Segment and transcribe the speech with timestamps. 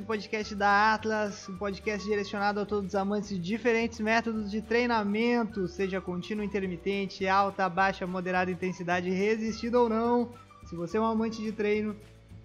[0.00, 4.62] O podcast da Atlas, um podcast direcionado a todos os amantes de diferentes métodos de
[4.62, 10.32] treinamento, seja contínuo, intermitente, alta, baixa, moderada intensidade, resistido ou não.
[10.64, 11.94] Se você é um amante de treino,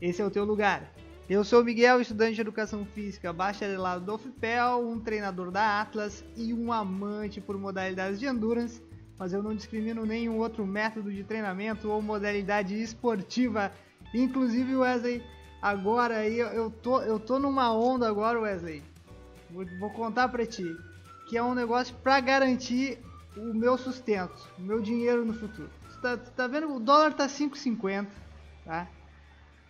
[0.02, 0.92] esse é o teu lugar.
[1.30, 6.54] Eu sou Miguel, estudante de Educação Física, bacharelado do FIPEL, um treinador da Atlas e
[6.54, 8.82] um amante por modalidades de endurance,
[9.18, 13.72] mas eu não discrimino nenhum outro método de treinamento ou modalidade esportiva
[14.14, 15.23] Inclusive, Wesley,
[15.62, 18.84] agora aí eu tô, eu tô numa onda agora, Wesley.
[19.50, 20.76] Vou, vou contar pra ti.
[21.28, 23.00] Que é um negócio pra garantir
[23.36, 25.70] o meu sustento, o meu dinheiro no futuro.
[25.90, 26.73] Tu tá, tá vendo?
[26.73, 28.08] O dólar tá 5,50,
[28.66, 28.88] tá?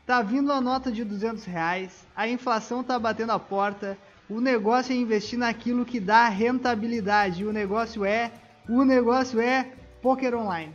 [0.05, 3.97] Tá vindo a nota de 200 reais, a inflação tá batendo a porta.
[4.29, 7.45] O negócio é investir naquilo que dá rentabilidade.
[7.45, 8.31] O negócio é,
[8.69, 10.73] o negócio é poker online.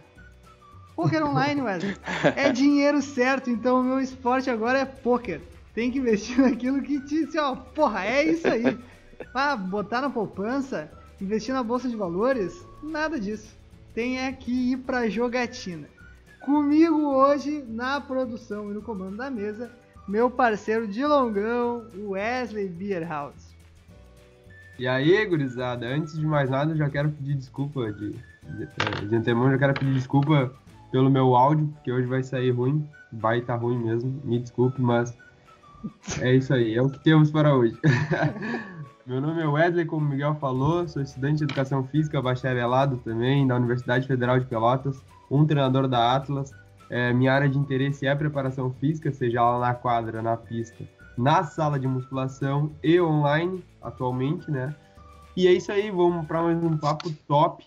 [1.03, 1.97] Poker online, Wesley.
[2.37, 5.41] É dinheiro certo, então o meu esporte agora é poker.
[5.75, 7.25] Tem que investir naquilo que te.
[7.25, 8.79] Assim, ó, porra, é isso aí.
[9.33, 13.57] Ah, botar na poupança, investir na bolsa de valores, nada disso.
[13.95, 15.87] Tem é que ir pra jogatina.
[16.45, 19.71] Comigo hoje, na produção e no comando da mesa,
[20.09, 23.55] meu parceiro de longão, Wesley Beerhouse.
[24.77, 29.17] E aí, gurizada, antes de mais nada, eu já quero pedir desculpa de, de, de
[29.17, 30.53] antemão, já quero pedir desculpa
[30.93, 32.87] pelo meu áudio, porque hoje vai sair ruim.
[33.13, 35.17] Vai estar tá ruim mesmo, me desculpe, mas
[36.21, 37.77] é isso aí, é o que temos para hoje.
[39.05, 43.47] meu nome é Wesley, como o Miguel falou, sou estudante de Educação Física, bacharelado também,
[43.47, 46.53] da Universidade Federal de Pelotas, um treinador da Atlas.
[46.89, 50.85] É, minha área de interesse é preparação física, seja lá na quadra, na pista,
[51.17, 54.75] na sala de musculação e online, atualmente, né?
[55.35, 57.67] E é isso aí, vamos para mais um papo top.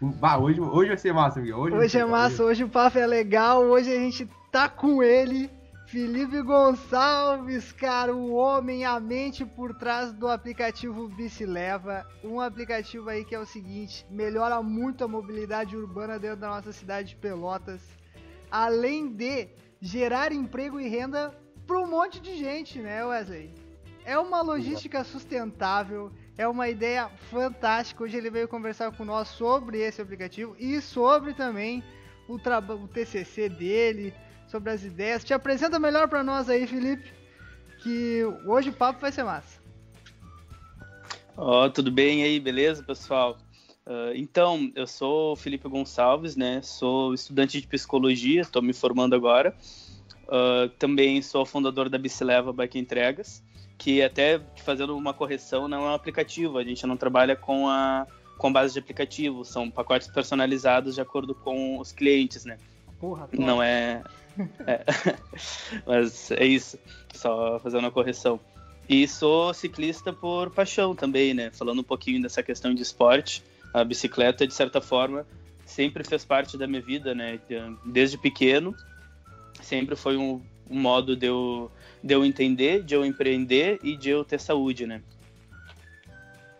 [0.00, 1.58] Bah, hoje, hoje vai ser massa, Miguel.
[1.58, 5.50] Hoje, hoje é massa, hoje o papo é legal, hoje a gente tá com ele.
[5.86, 12.04] Felipe Gonçalves, cara, o homem, a mente por trás do aplicativo Bicileva.
[12.24, 16.72] Um aplicativo aí que é o seguinte, melhora muito a mobilidade urbana dentro da nossa
[16.72, 17.80] cidade de Pelotas.
[18.50, 19.48] Além de
[19.80, 21.32] gerar emprego e renda
[21.66, 23.54] para um monte de gente, né, Wesley?
[24.04, 28.02] É uma logística sustentável, é uma ideia fantástica.
[28.02, 31.82] Hoje ele veio conversar com nós sobre esse aplicativo e sobre também
[32.28, 34.12] o, o TCC dele,
[34.48, 35.24] sobre as ideias.
[35.24, 37.12] Te apresenta melhor para nós aí, Felipe,
[37.82, 39.62] que hoje o papo vai ser massa.
[41.36, 43.38] Oh, tudo bem aí, beleza, pessoal?
[43.86, 46.62] Uh, então, eu sou Felipe Gonçalves, né?
[46.62, 49.54] Sou estudante de psicologia, estou me formando agora.
[50.24, 53.43] Uh, também sou fundador da Bicileva Bike Entregas
[53.78, 58.06] que até fazendo uma correção não é um aplicativo, a gente não trabalha com a
[58.36, 62.58] com base de aplicativo, são pacotes personalizados de acordo com os clientes, né?
[62.98, 63.46] Porra, porra.
[63.46, 64.02] Não é,
[64.66, 64.84] é
[65.86, 66.78] mas é isso,
[67.14, 68.40] só fazendo uma correção.
[68.88, 71.50] E sou ciclista por paixão também, né?
[71.52, 73.42] Falando um pouquinho dessa questão de esporte,
[73.72, 75.26] a bicicleta de certa forma
[75.64, 77.40] sempre fez parte da minha vida, né?
[77.84, 78.74] Desde pequeno,
[79.62, 81.70] sempre foi um, um modo de eu
[82.02, 85.00] de eu entender, de eu empreender e de eu ter saúde, né?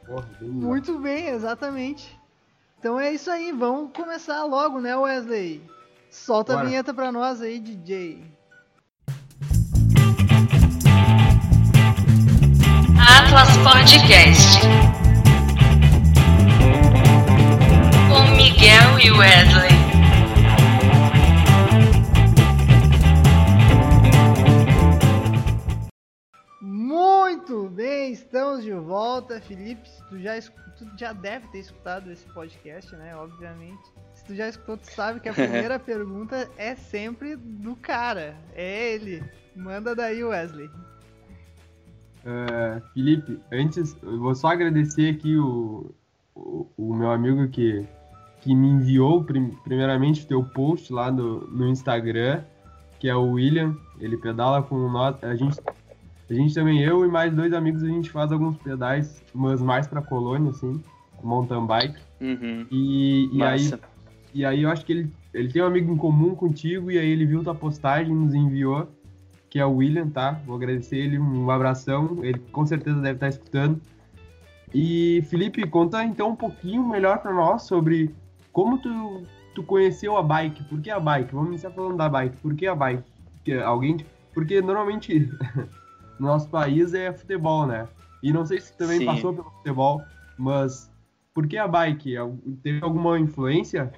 [0.07, 2.19] Porra, bem Muito bem, exatamente.
[2.79, 5.63] Então é isso aí, vamos começar logo, né, Wesley?
[6.11, 6.65] Solta Bora.
[6.65, 8.23] a vinheta pra nós aí, DJ.
[12.99, 14.61] Atlas Podcast.
[18.09, 19.74] Com Miguel e Wesley.
[27.25, 29.41] Muito bem, estamos de volta.
[29.41, 30.39] Felipe, tu já,
[30.77, 33.17] tu já deve ter escutado esse podcast, né?
[33.17, 33.83] Obviamente.
[34.13, 38.37] Se tu já escutou, tu sabe que a primeira pergunta é sempre do cara.
[38.55, 39.25] É ele.
[39.57, 40.67] Manda daí, Wesley.
[42.27, 45.95] Uh, Felipe, antes, eu vou só agradecer aqui o,
[46.35, 47.87] o, o meu amigo que,
[48.43, 52.45] que me enviou primeiramente o teu post lá no, no Instagram,
[53.01, 53.75] que é o William.
[53.99, 55.17] Ele pedala com nós.
[55.25, 55.59] A gente
[56.35, 59.87] a gente também, eu e mais dois amigos, a gente faz alguns pedais, mas mais
[59.87, 60.83] pra colônia, assim,
[61.23, 62.01] mountain bike.
[62.21, 62.67] Uhum.
[62.71, 63.73] E, e aí,
[64.35, 67.09] e aí eu acho que ele, ele tem um amigo em comum contigo, e aí
[67.09, 68.89] ele viu tua postagem, nos enviou,
[69.49, 70.41] que é o William, tá?
[70.45, 73.81] Vou agradecer ele, um abração, ele com certeza deve estar escutando.
[74.75, 78.13] E Felipe, conta então um pouquinho melhor para nós sobre
[78.53, 79.23] como tu,
[79.55, 81.33] tu conheceu a bike, por que a bike?
[81.33, 83.05] Vamos iniciar falando da bike, por que a bike?
[83.35, 83.99] Porque alguém,
[84.33, 85.31] porque normalmente
[86.19, 87.89] no nosso país é futebol, né?
[88.23, 89.05] E não sei se também Sim.
[89.05, 90.07] passou pelo futebol,
[90.39, 90.91] mas
[91.35, 92.15] por que a bike?
[92.63, 93.93] Teve alguma influência?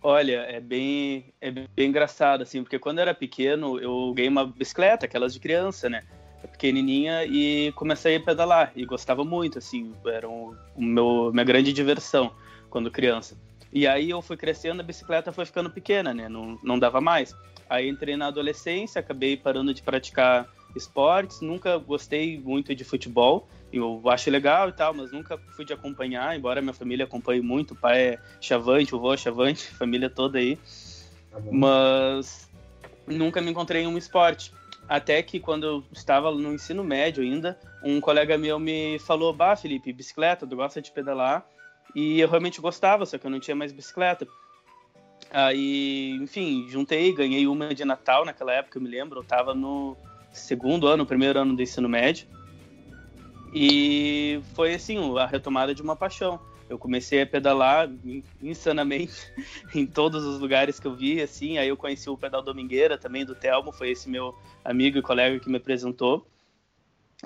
[0.00, 4.46] Olha, é bem, é bem engraçado, assim, porque quando eu era pequeno, eu ganhei uma
[4.46, 6.02] bicicleta, aquelas de criança, né?
[6.52, 11.72] Pequenininha, e comecei a pedalar, e gostava muito, assim, era um, o meu, minha grande
[11.72, 12.30] diversão
[12.70, 13.36] quando criança.
[13.72, 16.28] E aí eu fui crescendo, a bicicleta foi ficando pequena, né?
[16.28, 17.36] Não, não dava mais.
[17.68, 24.02] Aí entrei na adolescência, acabei parando de praticar esportes, nunca gostei muito de futebol, eu
[24.06, 27.76] acho legal e tal, mas nunca fui de acompanhar, embora minha família acompanhe muito, o
[27.76, 30.56] pai é chavante, o avô é chavante, família toda aí,
[31.30, 32.48] tá mas
[33.06, 34.52] nunca me encontrei em um esporte.
[34.88, 39.54] Até que quando eu estava no ensino médio ainda, um colega meu me falou, bah,
[39.54, 41.46] Felipe, bicicleta, tu gosta de pedalar?
[41.94, 44.26] E eu realmente gostava, só que eu não tinha mais bicicleta.
[45.30, 49.96] Aí, enfim, juntei, ganhei uma de Natal naquela época, eu me lembro, eu estava no
[50.32, 52.26] segundo ano, primeiro ano do ensino médio.
[53.52, 56.40] E foi assim, a retomada de uma paixão.
[56.68, 57.90] Eu comecei a pedalar
[58.42, 59.14] insanamente
[59.74, 61.56] em todos os lugares que eu vi, assim.
[61.56, 65.40] Aí eu conheci o pedal Domingueira também do Telmo, foi esse meu amigo e colega
[65.40, 66.26] que me apresentou.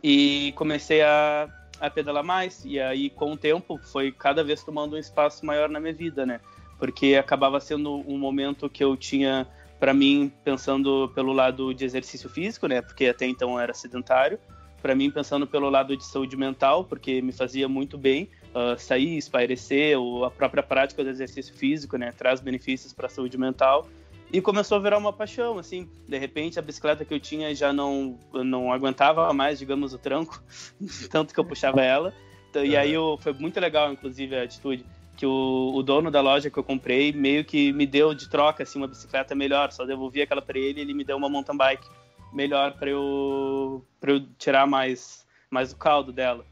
[0.03, 1.49] E comecei a,
[1.83, 2.65] a pedalar mais.
[2.65, 6.25] E aí, com o tempo, foi cada vez tomando um espaço maior na minha vida,
[6.25, 6.41] né?
[6.79, 9.49] Porque acabava sendo um momento que eu tinha
[9.81, 12.81] para mim, pensando pelo lado de exercício físico, né?
[12.81, 14.39] Porque até então era sedentário.
[14.81, 19.19] Para mim, pensando pelo lado de saúde mental, porque me fazia muito bem uh, sair,
[19.19, 22.13] espairecer, ou a própria prática do exercício físico, né?
[22.13, 23.89] Traz benefícios para a saúde mental.
[24.33, 25.89] E começou a virar uma paixão, assim.
[26.09, 30.43] De repente, a bicicleta que eu tinha já não, não aguentava mais, digamos, o tranco,
[31.11, 32.15] tanto que eu puxava ela.
[32.65, 34.87] E aí eu, foi muito legal, inclusive, a atitude
[35.17, 38.63] que o, o, dono da loja que eu comprei meio que me deu de troca
[38.63, 41.87] assim uma bicicleta melhor, só devolvi aquela para ele ele me deu uma mountain bike
[42.33, 46.47] melhor para eu para eu tirar mais mais o caldo dela.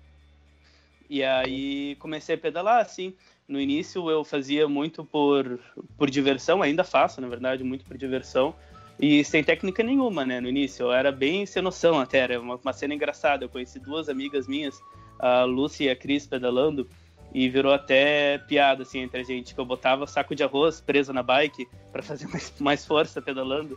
[1.08, 3.16] E aí comecei a pedalar assim.
[3.50, 5.58] No início eu fazia muito por
[5.98, 8.54] por diversão, ainda faço, na verdade, muito por diversão.
[8.96, 10.40] E sem técnica nenhuma, né?
[10.40, 13.44] No início, eu era bem sem noção até, era uma, uma cena engraçada.
[13.44, 14.80] Eu conheci duas amigas minhas,
[15.18, 16.86] a Lucy e a Cris, pedalando,
[17.34, 21.12] e virou até piada assim entre a gente que eu botava saco de arroz preso
[21.12, 23.76] na bike para fazer mais, mais força pedalando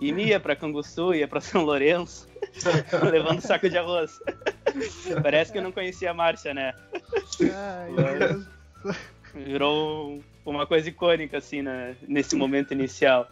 [0.00, 2.26] e ia para Canguçu ia para São Lourenço
[3.10, 4.18] levando saco de arroz
[5.22, 6.72] parece que eu não conhecia a marcha né
[7.42, 7.90] Ai,
[9.34, 13.28] virou uma coisa icônica assim né, nesse momento inicial.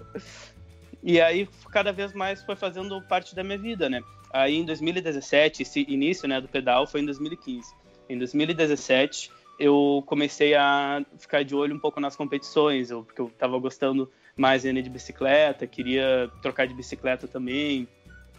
[1.03, 4.03] E aí cada vez mais foi fazendo parte da minha vida né.
[4.33, 7.75] Aí em 2017 esse início né do pedal foi em 2015
[8.09, 13.29] em 2017 eu comecei a ficar de olho um pouco nas competições, eu, porque eu
[13.29, 17.87] estava gostando mais ainda de bicicleta, queria trocar de bicicleta também,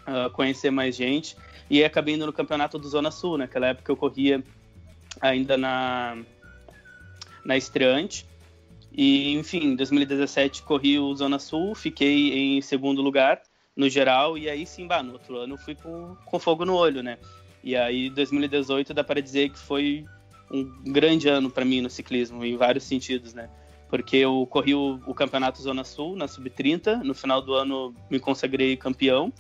[0.07, 1.37] uh, conhecer mais gente,
[1.69, 4.43] e acabei indo no campeonato do Zona Sul, naquela época eu corria
[5.21, 6.17] ainda na,
[7.45, 8.25] na estreante,
[8.91, 13.41] e enfim, em 2017 corri o Zona Sul, fiquei em segundo lugar
[13.75, 17.01] no geral, e aí sim, bah, no outro ano fui com, com fogo no olho,
[17.01, 17.17] né?
[17.63, 20.05] E aí 2018 dá para dizer que foi
[20.51, 23.49] um grande ano para mim no ciclismo, em vários sentidos, né?
[23.89, 28.19] Porque eu corri o, o Campeonato Zona Sul na Sub-30, no final do ano me
[28.19, 29.33] consagrei campeão.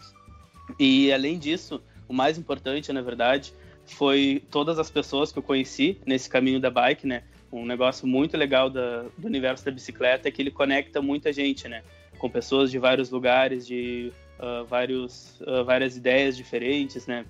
[0.79, 3.53] E além disso, o mais importante, na verdade,
[3.85, 7.23] foi todas as pessoas que eu conheci nesse caminho da bike, né?
[7.53, 11.67] Um negócio muito legal da, do universo da bicicleta é que ele conecta muita gente,
[11.67, 11.83] né?
[12.17, 17.25] Com pessoas de vários lugares, de uh, vários, uh, várias ideias diferentes, né?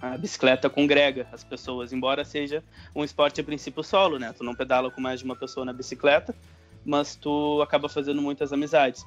[0.00, 2.62] a bicicleta congrega as pessoas, embora seja
[2.94, 4.32] um esporte a princípio solo, né?
[4.32, 6.34] Tu não pedala com mais de uma pessoa na bicicleta,
[6.84, 9.04] mas tu acaba fazendo muitas amizades.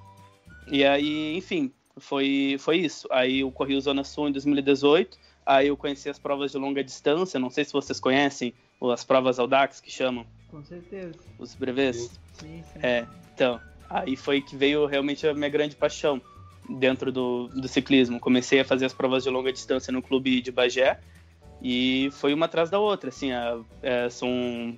[0.68, 3.08] E aí, enfim, foi, foi isso.
[3.10, 6.84] Aí eu corri o Zona Sul em 2018, aí eu conheci as provas de longa
[6.84, 8.54] distância, não sei se vocês conhecem,
[8.92, 10.26] as provas Audax que chamam.
[10.52, 11.16] Com certeza.
[11.40, 12.12] Os brevês.
[12.34, 12.80] Sim, sim.
[12.84, 16.22] É, então, aí foi que veio realmente a minha grande paixão
[16.70, 18.20] dentro do, do ciclismo.
[18.20, 21.00] Comecei a fazer as provas de longa distância no clube de Bagé
[21.62, 23.10] e foi uma atrás da outra.
[23.10, 24.78] Assim, a, é, são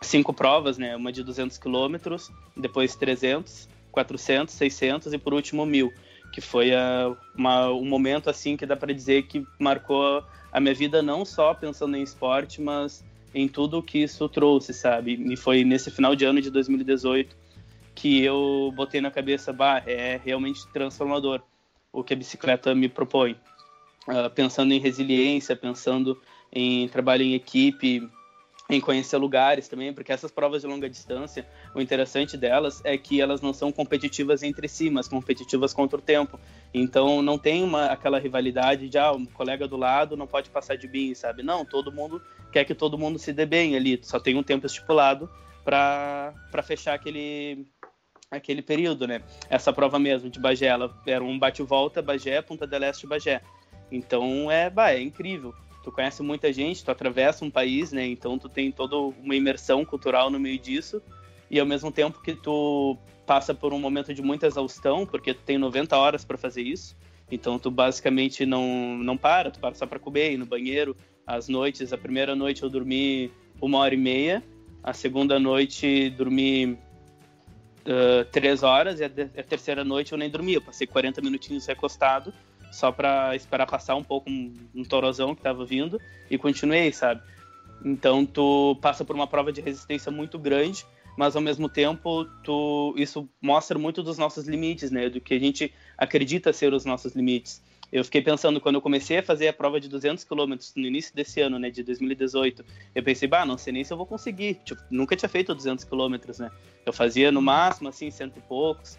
[0.00, 0.96] cinco provas, né?
[0.96, 5.92] Uma de 200 quilômetros, depois 300, 400, 600 e por último 1000,
[6.32, 10.74] que foi a, uma, um momento assim que dá para dizer que marcou a minha
[10.74, 13.04] vida não só pensando em esporte, mas
[13.34, 15.14] em tudo que isso trouxe, sabe?
[15.14, 17.36] E foi nesse final de ano de 2018
[17.94, 21.42] que eu botei na cabeça, bah, é realmente transformador
[21.92, 23.36] o que a bicicleta me propõe.
[24.08, 26.20] Uh, pensando em resiliência, pensando
[26.52, 28.08] em trabalho em equipe,
[28.68, 33.20] em conhecer lugares também, porque essas provas de longa distância, o interessante delas é que
[33.20, 36.40] elas não são competitivas entre si, mas competitivas contra o tempo.
[36.74, 40.76] Então não tem uma, aquela rivalidade de ah, um colega do lado não pode passar
[40.76, 41.42] de mim, sabe?
[41.42, 44.66] Não, todo mundo quer que todo mundo se dê bem ali, só tem um tempo
[44.66, 45.28] estipulado
[45.64, 47.66] para fechar aquele
[48.30, 49.22] aquele período, né?
[49.50, 53.42] Essa prova mesmo de Bagé, ela era um bate-volta, Bagé, Punta del Este, Bagé.
[53.90, 55.54] Então é, bah, é incrível.
[55.84, 58.06] Tu conhece muita gente, tu atravessa um país, né?
[58.06, 61.02] Então tu tem toda uma imersão cultural no meio disso.
[61.52, 65.42] E ao mesmo tempo que tu passa por um momento de muita exaustão, porque tu
[65.42, 66.96] tem 90 horas para fazer isso.
[67.30, 70.96] Então tu basicamente não não para, tu para só para comer, ir no banheiro.
[71.26, 73.30] As noites, a primeira noite eu dormi
[73.60, 74.42] uma hora e meia,
[74.82, 76.78] a segunda noite dormi
[77.82, 80.54] uh, três horas e a, a, terceira noite eu nem dormi.
[80.54, 82.32] Eu passei 40 minutinhos recostado
[82.72, 87.20] só para esperar passar um pouco um, um torozão que tava vindo e continuei, sabe?
[87.84, 92.94] Então tu passa por uma prova de resistência muito grande, mas ao mesmo tempo tu
[92.96, 95.08] isso mostra muito dos nossos limites, né?
[95.08, 97.62] Do que a gente acredita ser os nossos limites.
[97.92, 101.14] Eu fiquei pensando quando eu comecei a fazer a prova de 200 km no início
[101.14, 102.64] desse ano, né, de 2018.
[102.94, 104.54] Eu pensei, bah, não sei nem se eu vou conseguir.
[104.64, 106.50] Tipo, nunca tinha feito 200 km, né?
[106.86, 108.98] Eu fazia no máximo assim cento e poucos.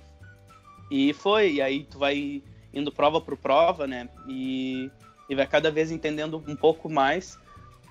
[0.91, 4.07] E foi, e aí tu vai indo prova por prova, né?
[4.27, 4.91] E,
[5.27, 7.39] e vai cada vez entendendo um pouco mais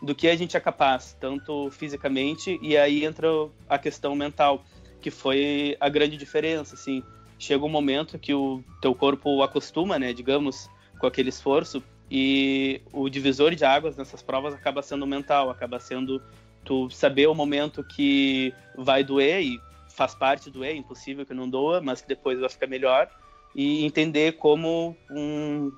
[0.02, 3.28] do que a gente é capaz, tanto fisicamente e aí entra
[3.68, 4.64] a questão mental,
[5.00, 7.02] que foi a grande diferença, assim.
[7.38, 10.68] Chega um momento que o teu corpo acostuma, né, digamos,
[10.98, 16.20] com aquele esforço e o divisor de águas nessas provas acaba sendo mental, acaba sendo
[16.64, 21.48] tu saber o momento que vai doer e faz parte do é impossível que não
[21.48, 23.08] doa, mas que depois vai ficar melhor
[23.54, 25.72] e entender como um,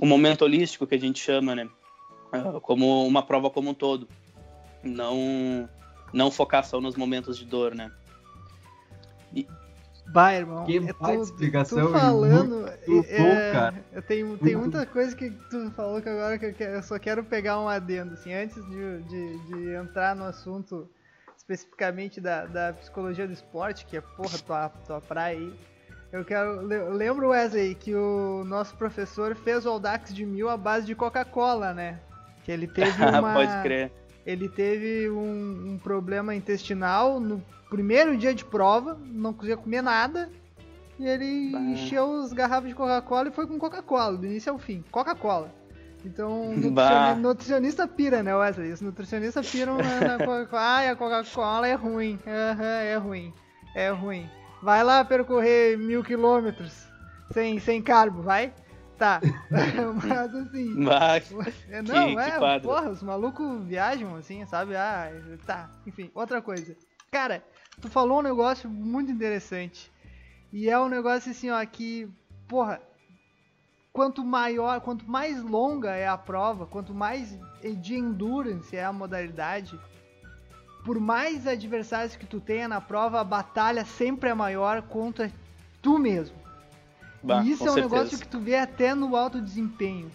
[0.00, 1.68] um momento holístico que a gente chama, né?
[2.32, 4.08] Ah, como uma prova como um todo.
[4.82, 5.68] Não,
[6.12, 7.90] não focar só nos momentos de dor, né?
[9.34, 9.46] E...
[10.06, 13.84] Bah, irmão, que é tu, explicação tu falando, muito é, bom, cara.
[13.92, 17.60] Eu tenho, tem muita coisa que tu falou que agora que eu, só quero pegar
[17.60, 20.88] um adendo, assim, antes de, de, de entrar no assunto
[21.36, 25.52] especificamente da, da psicologia do esporte, que é porra tua, tua praia aí.
[26.10, 26.62] Eu quero.
[26.62, 31.74] Lembro, Wesley, que o nosso professor fez o Audax de mil à base de Coca-Cola,
[31.74, 32.00] né?
[32.48, 33.34] Que ele teve uma.
[33.34, 33.92] Pode crer.
[34.24, 40.30] Ele teve um, um, problema intestinal no primeiro dia de prova, não conseguia comer nada.
[40.98, 41.60] E ele bah.
[41.60, 44.82] encheu os garrafas de Coca-Cola e foi com Coca-Cola, do início ao fim.
[44.90, 45.52] Coca-Cola.
[46.04, 48.72] Então, nutricionista, nutricionista pira, né, Wesley?
[48.72, 50.62] Os nutricionistas piram na, na Coca-Cola.
[50.62, 52.18] Ai, a Coca-Cola é ruim.
[52.26, 53.34] Uhum, é ruim.
[53.74, 54.26] É ruim.
[54.62, 56.86] Vai lá percorrer mil quilômetros
[57.30, 58.54] sem, sem carbo, vai?
[58.98, 59.20] Tá.
[60.02, 60.74] Mas assim.
[60.74, 61.30] Mas,
[61.86, 62.68] não, que, é, que quadro.
[62.68, 64.74] porra, os malucos viajam assim, sabe?
[64.74, 65.10] Ah,
[65.46, 65.70] tá.
[65.86, 66.76] Enfim, outra coisa.
[67.10, 67.42] Cara,
[67.80, 69.90] tu falou um negócio muito interessante.
[70.52, 72.10] E é um negócio assim, ó, que,
[72.48, 72.80] porra,
[73.92, 79.78] quanto maior, quanto mais longa é a prova, quanto mais de endurance é a modalidade,
[80.84, 85.30] por mais adversários que tu tenha na prova, a batalha sempre é maior contra
[85.82, 86.36] tu mesmo.
[87.22, 87.94] Bah, e isso é um certeza.
[87.94, 90.10] negócio que tu vê até no alto desempenho.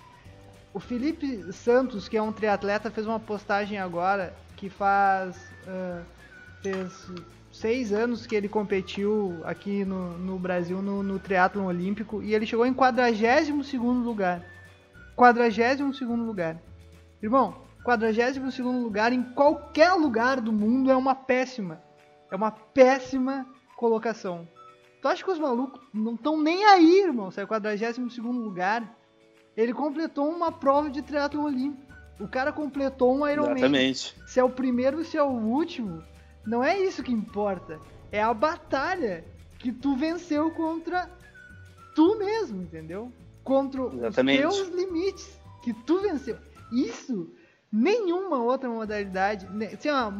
[0.73, 5.35] O Felipe Santos, que é um triatleta, fez uma postagem agora que faz
[5.67, 6.03] uh,
[6.61, 7.11] fez
[7.51, 12.47] seis anos que ele competiu aqui no, no Brasil no, no triatlon olímpico e ele
[12.47, 14.43] chegou em 42 segundo lugar.
[15.15, 16.57] 42 segundo lugar.
[17.21, 21.79] Irmão, 42 segundo lugar em qualquer lugar do mundo é uma péssima.
[22.31, 23.45] É uma péssima
[23.75, 24.47] colocação.
[25.03, 27.27] Tu acha que os malucos não estão nem aí, irmão?
[27.35, 28.97] É 42 segundo lugar.
[29.55, 31.93] Ele completou uma prova de triatlon olímpico.
[32.21, 33.57] O cara completou um Ironman.
[33.57, 34.15] Exatamente.
[34.25, 36.01] Se é o primeiro ou se é o último,
[36.45, 37.81] não é isso que importa.
[38.13, 39.25] É a batalha
[39.59, 41.11] que tu venceu contra
[41.93, 43.11] tu mesmo, entendeu?
[43.43, 44.45] Contra Exatamente.
[44.45, 46.37] os teus limites que tu venceu.
[46.71, 47.29] Isso,
[47.69, 50.13] nenhuma outra modalidade, né, assim, ó,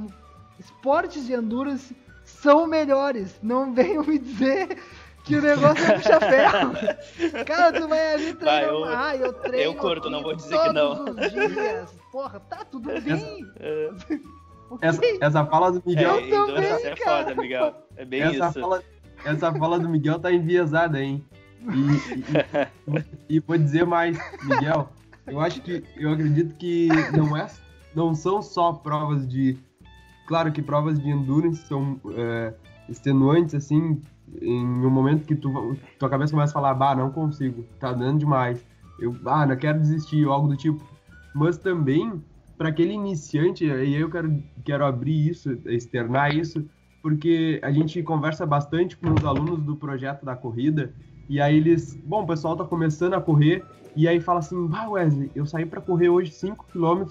[0.60, 3.40] esportes de endurance são melhores.
[3.42, 4.78] Não venham me dizer
[5.24, 6.74] que o negócio é puxa ferro.
[7.46, 8.64] Cara, tu vai ali treinar.
[8.64, 9.58] eu- ah, eu treino.
[9.72, 11.06] eu curto, não vou dizer que não.
[11.06, 11.96] todos os dias.
[12.12, 13.48] Porra, tá tudo bem.
[13.60, 13.90] É.
[14.82, 16.14] Essa, essa fala do é, Miguel.
[16.16, 17.76] também, endurance é foda, Miguel.
[17.96, 18.60] É bem essa, isso.
[18.60, 18.84] fala,
[19.24, 21.24] essa fala do Miguel tá enviesada, hein?
[21.62, 24.90] E, e- e vou dizer mais, Miguel,
[25.28, 27.46] eu acho que eu acredito que não é
[27.94, 29.60] não são só provas de
[30.34, 32.56] claro que provas de endurance são é,
[32.90, 34.02] extenuantes assim
[34.42, 38.18] em um momento que tu tua cabeça começa a falar bah não consigo tá dando
[38.18, 38.66] demais
[39.00, 40.84] eu ah não quero desistir ou algo do tipo.
[41.36, 42.20] Mas também
[42.58, 46.68] para aquele iniciante e eu quero quero abrir isso externar isso
[47.00, 50.96] porque a gente conversa bastante com os alunos do projeto da corrida
[51.30, 53.64] e aí eles, bom, o pessoal tá começando a correr
[53.96, 57.06] e aí fala assim, bah Wesley, eu saí para correr hoje 5 km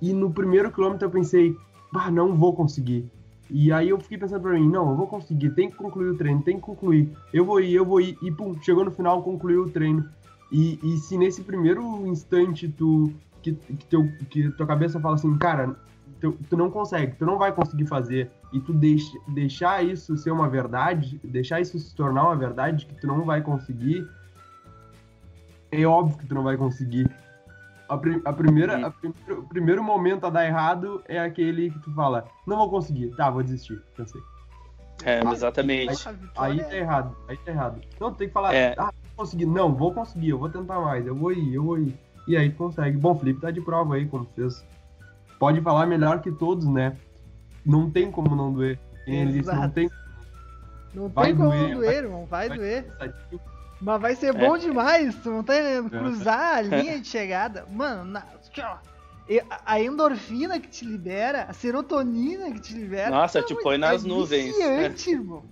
[0.00, 1.54] e no primeiro quilômetro eu pensei,
[1.96, 3.10] bah, não vou conseguir.
[3.48, 6.16] E aí eu fiquei pensando pra mim, não, eu vou conseguir, tem que concluir o
[6.16, 7.10] treino, tem que concluir.
[7.32, 10.08] Eu vou ir, eu vou ir, e pum, chegou no final, concluiu o treino.
[10.50, 13.12] E, e se nesse primeiro instante tu
[13.42, 15.76] que, que, teu, que tua cabeça fala assim, cara,
[16.20, 20.32] tu, tu não consegue, tu não vai conseguir fazer, e tu deixa, deixar isso ser
[20.32, 24.08] uma verdade, deixar isso se tornar uma verdade que tu não vai conseguir,
[25.70, 27.08] é óbvio que tu não vai conseguir.
[27.88, 31.78] A, pri, a primeira, a primeiro, o primeiro momento a dar errado é aquele que
[31.80, 34.20] tu fala, não vou conseguir, tá, vou desistir, cansei.
[35.04, 36.08] É, exatamente.
[36.36, 37.80] Aí, aí tá errado, aí tá errado.
[38.00, 38.74] Não, tem que falar, é.
[38.78, 39.46] ah, vou conseguir.
[39.46, 41.96] Não, vou conseguir, eu vou tentar mais, eu vou ir, eu vou ir.
[42.26, 42.96] E aí consegue.
[42.96, 44.64] Bom, o Felipe tá de prova aí, como fez.
[45.38, 46.96] Pode falar melhor que todos, né?
[47.64, 48.78] Não tem como não doer.
[49.06, 49.90] Ele não tem.
[50.94, 52.26] Não vai tem como doer, não doer, vai, irmão.
[52.26, 52.92] Vai, vai doer.
[53.80, 54.58] Mas vai ser bom é.
[54.58, 55.90] demais, tu não tá entendendo?
[55.90, 57.66] Cruzar a linha de chegada.
[57.70, 58.26] Mano, na...
[59.64, 63.10] a endorfina que te libera, a serotonina que te libera.
[63.10, 64.46] Nossa, te põe nas é nuvens.
[64.46, 65.44] Viciante, irmão.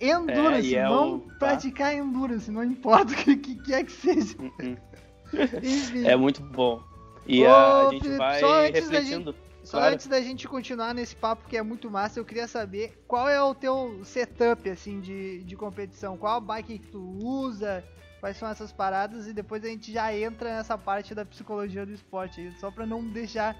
[0.00, 4.36] Endurance, é, vamos é praticar endurance, não importa o que, que, que é que seja.
[5.32, 6.06] Uh -uh.
[6.06, 6.82] É muito bom.
[7.26, 9.34] E Ô, a, gente Felipe, vai refletindo.
[9.64, 9.94] Só claro.
[9.94, 13.40] antes da gente continuar nesse papo que é muito massa, eu queria saber qual é
[13.40, 17.84] o teu setup assim de, de competição, qual bike que tu usa,
[18.18, 21.92] quais são essas paradas e depois a gente já entra nessa parte da psicologia do
[21.92, 23.56] esporte aí, só para não deixar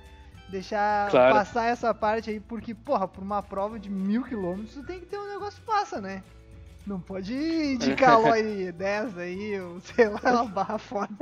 [0.48, 1.34] deixar claro.
[1.34, 5.06] passar essa parte aí, porque porra, por uma prova de mil quilômetros tu tem que
[5.06, 6.22] ter um negócio passa, né?
[6.84, 11.14] Não pode ir de calói 10 aí, ou sei lá, uma barra forte.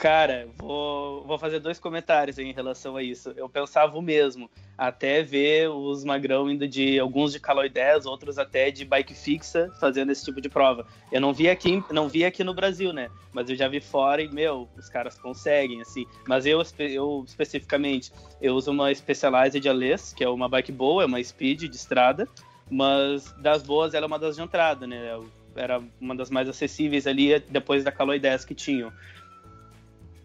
[0.00, 3.32] Cara, vou, vou fazer dois comentários em relação a isso.
[3.36, 8.38] Eu pensava o mesmo, até ver os magrão indo de alguns de calói 10, outros
[8.38, 10.86] até de bike fixa fazendo esse tipo de prova.
[11.10, 13.10] Eu não vi aqui, não vi aqui no Brasil, né?
[13.32, 16.06] Mas eu já vi fora e meu, os caras conseguem assim.
[16.28, 21.02] Mas eu, eu especificamente, eu uso uma Specialized de Alès, que é uma bike boa,
[21.02, 22.28] é uma speed de estrada
[22.70, 25.18] mas das boas ela é uma das de entrada, né?
[25.56, 28.92] Era uma das mais acessíveis ali depois da Caloi 10 que tinham.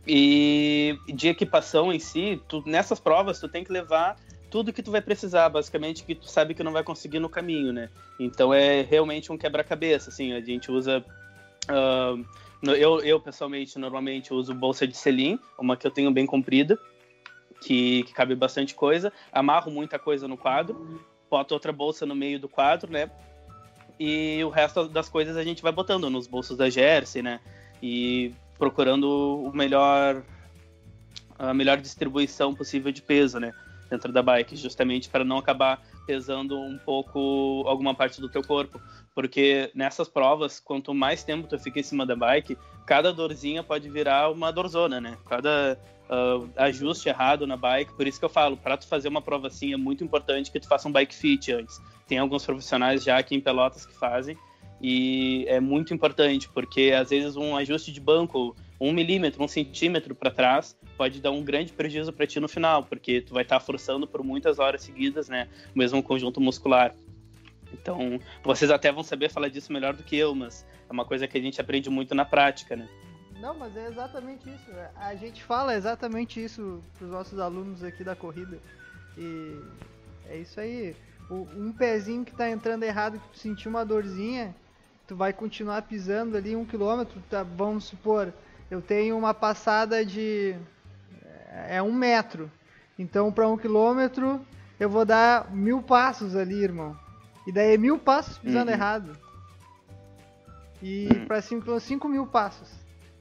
[0.06, 4.18] E de equipação em si, tu, nessas provas tu tem que levar
[4.50, 7.74] tudo que tu vai precisar, basicamente, que tu sabe que não vai conseguir no caminho,
[7.74, 7.90] né?
[8.20, 11.04] Então é realmente um quebra-cabeça, assim, a gente usa...
[11.64, 12.24] Uh,
[12.72, 16.78] eu, eu, pessoalmente, normalmente uso bolsa de selim, uma que eu tenho bem comprida,
[17.62, 22.40] que, que cabe bastante coisa, amarro muita coisa no quadro, bota outra bolsa no meio
[22.40, 23.10] do quadro, né?
[24.00, 27.40] E o resto das coisas a gente vai botando nos bolsos da Jersey, né?
[27.82, 30.24] E procurando o melhor
[31.38, 33.54] a melhor distribuição possível de peso, né?
[33.90, 38.82] Dentro da bike, justamente para não acabar pesando um pouco alguma parte do teu corpo,
[39.14, 43.90] porque nessas provas, quanto mais tempo tu fica em cima da bike, cada dorzinha pode
[43.90, 45.18] virar uma dorzona, né?
[45.28, 45.78] Cada
[46.10, 47.94] uh, ajuste errado na bike.
[47.94, 50.60] Por isso que eu falo, para tu fazer uma prova assim, é muito importante que
[50.60, 51.82] tu faça um bike fit antes.
[52.08, 54.38] Tem alguns profissionais já aqui em Pelotas que fazem,
[54.86, 60.14] e é muito importante, porque às vezes um ajuste de banco, um milímetro, um centímetro
[60.14, 63.60] para trás, pode dar um grande prejuízo para ti no final, porque tu vai estar
[63.60, 66.94] tá forçando por muitas horas seguidas, né, o mesmo conjunto muscular.
[67.72, 71.30] Então, vocês até vão saber falar disso melhor do que eu, mas é uma coisa
[71.30, 72.90] que a gente aprende muito na prática, né?
[73.40, 74.70] Não, mas é exatamente isso.
[74.98, 78.60] A gente fala exatamente isso para os nossos alunos aqui da corrida.
[79.18, 79.60] E
[80.28, 80.96] é isso aí.
[81.30, 84.54] O, um pezinho que está entrando errado, que tu sentiu uma dorzinha,
[85.08, 87.22] tu vai continuar pisando ali um quilômetro.
[87.30, 88.34] Tá, vamos supor,
[88.70, 90.56] eu tenho uma passada de
[91.68, 92.52] é um metro.
[92.98, 94.42] Então, para um quilômetro,
[94.80, 96.98] eu vou dar mil passos ali, irmão.
[97.46, 98.78] E daí é mil passos pisando uhum.
[98.78, 99.18] errado.
[100.82, 101.26] E uhum.
[101.26, 102.70] para 5 mil passos.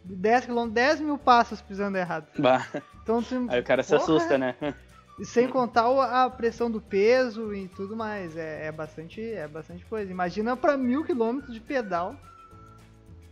[0.04, 2.26] 10 km, 10 mil passos pisando errado.
[2.38, 2.66] Bah.
[3.02, 4.54] Então, tu, Aí o cara porra, se assusta, né?
[5.22, 8.36] E sem contar a pressão do peso e tudo mais.
[8.36, 10.10] É, é bastante, é bastante coisa.
[10.10, 12.16] Imagina para mil quilômetros de pedal.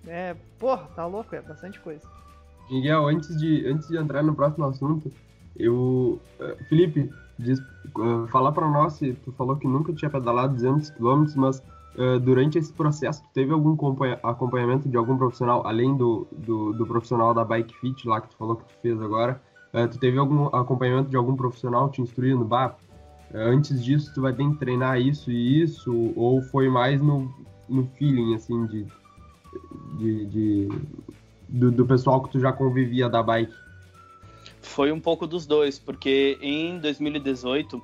[0.06, 2.08] É, porra, tá louco, é bastante coisa.
[2.70, 5.10] Miguel, antes de, antes de entrar no próximo assunto,
[5.56, 6.20] eu.
[6.38, 11.24] Uh, Felipe, diz, uh, falar para nós, tu falou que nunca tinha pedalado 200 km,
[11.34, 11.58] mas
[11.96, 13.76] uh, durante esse processo, teve algum
[14.22, 18.36] acompanhamento de algum profissional, além do, do, do, profissional da Bike Fit lá que tu
[18.36, 19.42] falou que tu fez agora?
[19.72, 22.44] Uh, tu teve algum acompanhamento de algum profissional te instruindo?
[22.44, 22.76] Bah,
[23.32, 26.12] antes disso tu vai ter que treinar isso e isso?
[26.16, 27.32] Ou foi mais no,
[27.68, 28.86] no feeling, assim, de,
[29.96, 30.68] de, de
[31.48, 33.54] do, do pessoal que tu já convivia da bike?
[34.60, 37.82] Foi um pouco dos dois, porque em 2018 uh,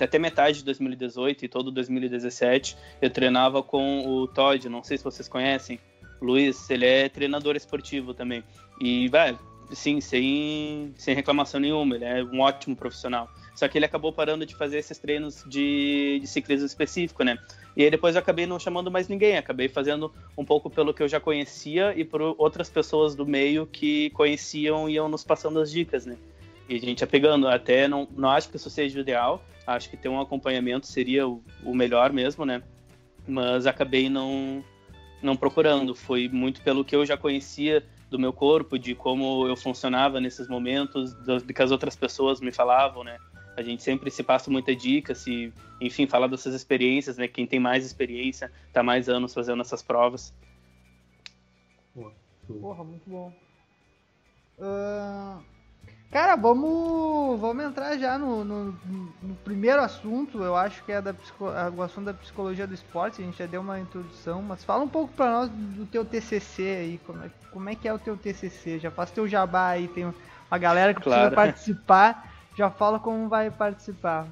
[0.00, 5.04] até metade de 2018 e todo 2017, eu treinava com o Todd, não sei se
[5.04, 5.78] vocês conhecem.
[6.20, 8.42] Luiz, ele é treinador esportivo também.
[8.80, 9.38] E, vai,
[9.70, 11.96] sim, sem, sem reclamação nenhuma.
[11.96, 13.28] Ele é um ótimo profissional.
[13.54, 17.38] Só que ele acabou parando de fazer esses treinos de, de ciclismo específico, né?
[17.76, 21.02] E aí depois eu acabei não chamando mais ninguém, acabei fazendo um pouco pelo que
[21.02, 25.60] eu já conhecia e por outras pessoas do meio que conheciam e iam nos passando
[25.60, 26.16] as dicas, né?
[26.68, 29.90] E a gente ia pegando, até não, não acho que isso seja o ideal, acho
[29.90, 32.62] que ter um acompanhamento seria o, o melhor mesmo, né?
[33.26, 34.64] Mas acabei não,
[35.22, 39.56] não procurando, foi muito pelo que eu já conhecia do meu corpo, de como eu
[39.56, 43.18] funcionava nesses momentos, do, do que as outras pessoas me falavam, né?
[43.56, 47.26] A gente sempre se passa muita dica, se, enfim, falar dessas experiências, né?
[47.26, 50.32] Quem tem mais experiência, tá mais anos fazendo essas provas.
[52.60, 53.32] Porra, muito bom.
[54.58, 55.42] Uh,
[56.10, 58.64] cara, vamos, vamos entrar já no, no,
[59.22, 60.42] no, primeiro assunto.
[60.42, 61.14] Eu acho que é da,
[61.76, 63.22] o assunto da psicologia do esporte.
[63.22, 66.62] A gente já deu uma introdução, mas fala um pouco para nós do teu TCC
[66.62, 67.00] aí.
[67.06, 68.78] Como é, como é que é o teu TCC?
[68.78, 71.34] Já faz teu jabá aí, tem uma galera que claro.
[71.34, 74.26] precisa participar já fala como vai participar.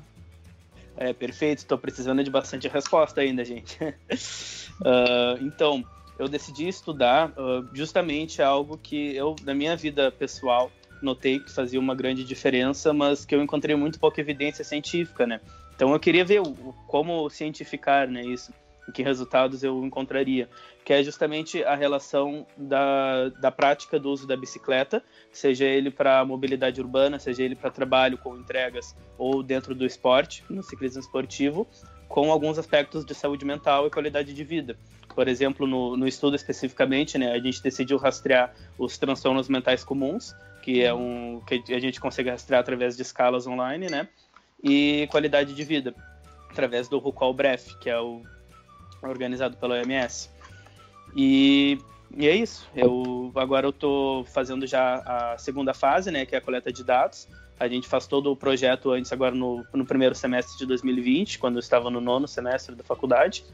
[0.96, 1.58] É, perfeito.
[1.58, 3.78] Estou precisando de bastante resposta ainda, gente.
[3.84, 5.84] uh, então,
[6.18, 11.78] eu decidi estudar uh, justamente algo que eu, na minha vida pessoal, notei que fazia
[11.78, 15.40] uma grande diferença, mas que eu encontrei muito pouca evidência científica, né?
[15.74, 18.52] Então, eu queria ver o, como cientificar né, isso
[18.88, 20.48] e que resultados eu encontraria,
[20.84, 26.24] que é justamente a relação da, da prática do uso da bicicleta, seja ele para
[26.24, 31.66] mobilidade urbana, seja ele para trabalho com entregas ou dentro do esporte, no ciclismo esportivo,
[32.08, 34.78] com alguns aspectos de saúde mental e qualidade de vida.
[35.14, 40.34] Por exemplo, no, no estudo especificamente, né, a gente decidiu rastrear os transtornos mentais comuns,
[40.66, 44.08] que é um que a gente consegue rastrear através de escalas online, né,
[44.60, 45.94] e qualidade de vida
[46.50, 48.20] através do Rucol Bref, que é o
[49.00, 50.28] organizado pela OMS.
[51.14, 51.78] E,
[52.16, 52.68] e é isso.
[52.74, 56.82] Eu agora eu estou fazendo já a segunda fase, né, que é a coleta de
[56.82, 57.28] dados.
[57.60, 61.56] A gente faz todo o projeto antes agora no, no primeiro semestre de 2020, quando
[61.56, 63.44] eu estava no nono semestre da faculdade.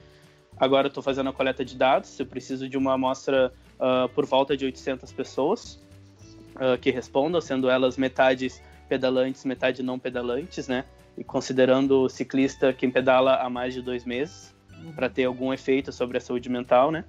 [0.57, 2.19] Agora eu estou fazendo a coleta de dados.
[2.19, 5.79] Eu preciso de uma amostra uh, por volta de 800 pessoas
[6.57, 8.51] uh, que respondam, sendo elas metade
[8.89, 10.85] pedalantes, metade não pedalantes, né?
[11.17, 14.55] E considerando o ciclista quem pedala há mais de dois meses
[14.95, 17.05] para ter algum efeito sobre a saúde mental, né?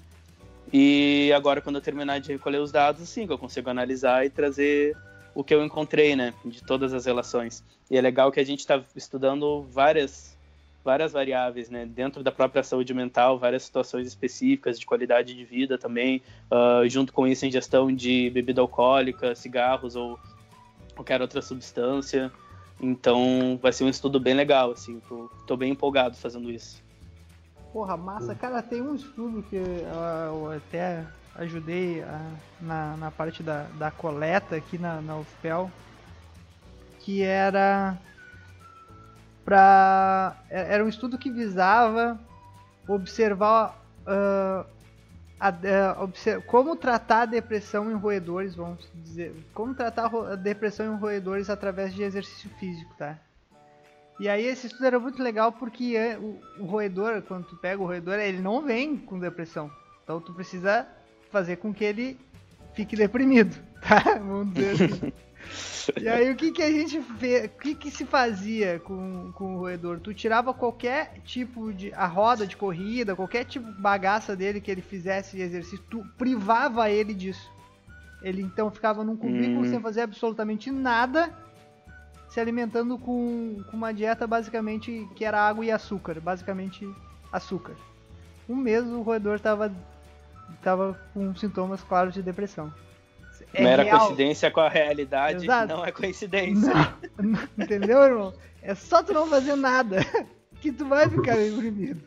[0.72, 4.96] E agora, quando eu terminar de recolher os dados, sim, eu consigo analisar e trazer
[5.36, 7.64] o que eu encontrei, né, de todas as relações.
[7.90, 10.38] E é legal que a gente está estudando várias,
[10.84, 15.78] várias variáveis, né, dentro da própria saúde mental, várias situações específicas de qualidade de vida
[15.78, 20.20] também, uh, junto com isso, ingestão de bebida alcoólica, cigarros ou
[20.94, 22.32] qualquer outra substância.
[22.82, 26.84] Então, vai ser um estudo bem legal, assim, tô, tô bem empolgado fazendo isso.
[27.72, 28.36] Porra, massa.
[28.36, 34.56] Cara, tem um estudo que eu até ajudei a, na, na parte da, da coleta
[34.56, 35.72] aqui na, na UFPEL,
[37.00, 37.98] que era
[39.44, 42.20] para é, era um estudo que visava
[42.88, 44.66] observar uh,
[45.40, 50.98] a, uh, como tratar a depressão em roedores, vamos dizer, como tratar a depressão em
[50.98, 53.18] roedores através de exercício físico, tá?
[54.20, 57.82] E aí esse estudo era muito legal porque é, o, o, roedor, quando tu pega
[57.82, 59.72] o roedor, ele não vem com depressão.
[60.04, 60.88] Então tu precisa
[61.32, 62.20] fazer com que ele
[62.74, 64.18] fique deprimido, tá?
[64.20, 65.14] Vamos dizer assim.
[66.00, 69.56] E aí o que, que a gente fez, o que, que se fazia com, com
[69.56, 70.00] o roedor?
[70.00, 74.72] Tu tirava qualquer tipo de a roda de corrida, qualquer tipo de bagaça dele que
[74.72, 77.52] ele fizesse de exercício, tu privava ele disso.
[78.22, 79.70] Ele então ficava num cubículo hum.
[79.70, 81.32] sem fazer absolutamente nada
[82.34, 86.90] se alimentando com, com uma dieta basicamente que era água e açúcar, basicamente
[87.32, 87.76] açúcar.
[88.50, 89.72] Um mês o roedor estava
[90.64, 92.74] tava com sintomas claros de depressão.
[93.54, 94.00] É Mera real.
[94.00, 95.68] coincidência com a realidade Exato.
[95.68, 96.74] não é coincidência.
[97.18, 98.34] Não, entendeu, irmão?
[98.62, 99.98] É só tu não fazer nada
[100.60, 102.02] que tu vai ficar deprimido.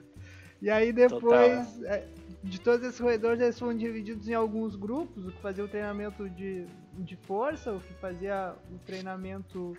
[0.61, 2.05] E aí depois, é,
[2.43, 6.29] de todos esses roedores, eles foram divididos em alguns grupos, o que fazia o treinamento
[6.31, 9.77] de, de força, o que fazia o treinamento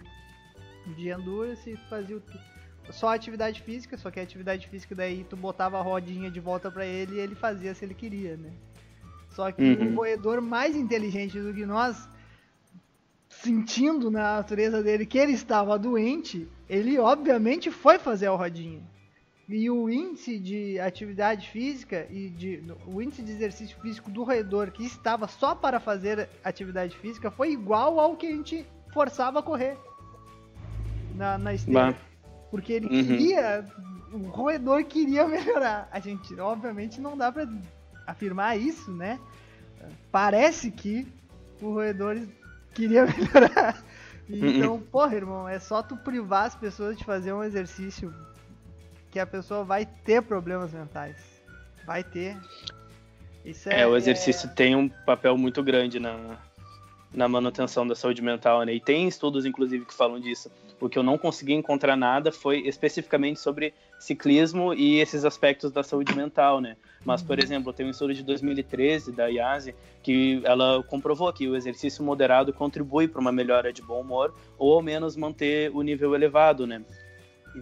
[0.96, 2.22] de endurance e fazia
[2.92, 6.72] só atividade física, só que a atividade física daí tu botava a rodinha de volta
[6.72, 8.52] para ele e ele fazia se ele queria, né?
[9.38, 9.91] Só que uhum.
[9.91, 12.10] o roedor mais inteligente do que nós,
[13.30, 18.82] sentindo na natureza dele que ele estava doente, ele obviamente foi fazer a rodinha.
[19.47, 24.71] E o índice de atividade física e de, o índice de exercício físico do roedor
[24.71, 29.43] que estava só para fazer atividade física foi igual ao que a gente forçava a
[29.43, 29.78] correr
[31.13, 31.95] na, na esteira.
[32.50, 33.06] Porque ele uhum.
[33.06, 33.63] queria.
[34.12, 35.88] O roedor queria melhorar.
[35.91, 37.45] A gente, obviamente, não dá pra
[38.08, 39.20] afirmar isso, né?
[40.12, 41.06] Parece que
[41.62, 42.17] o roedor
[42.74, 43.84] queria melhorar.
[44.30, 48.13] Então, porra, irmão, é só tu privar as pessoas de fazer um exercício
[49.12, 51.17] que a pessoa vai ter problemas mentais.
[51.86, 52.38] Vai ter.
[53.46, 54.54] Isso é, é o exercício é...
[54.54, 56.38] tem um papel muito grande na,
[57.13, 58.74] na manutenção da saúde mental, né?
[58.74, 60.52] E tem estudos, inclusive, que falam disso.
[60.80, 65.84] O que eu não consegui encontrar nada foi especificamente sobre ciclismo e esses aspectos da
[65.84, 66.78] saúde mental, né?
[67.04, 71.56] Mas, por exemplo, tem um estudo de 2013 da IASE que ela comprovou que o
[71.56, 76.14] exercício moderado contribui para uma melhora de bom humor ou ao menos manter o nível
[76.14, 76.82] elevado, né?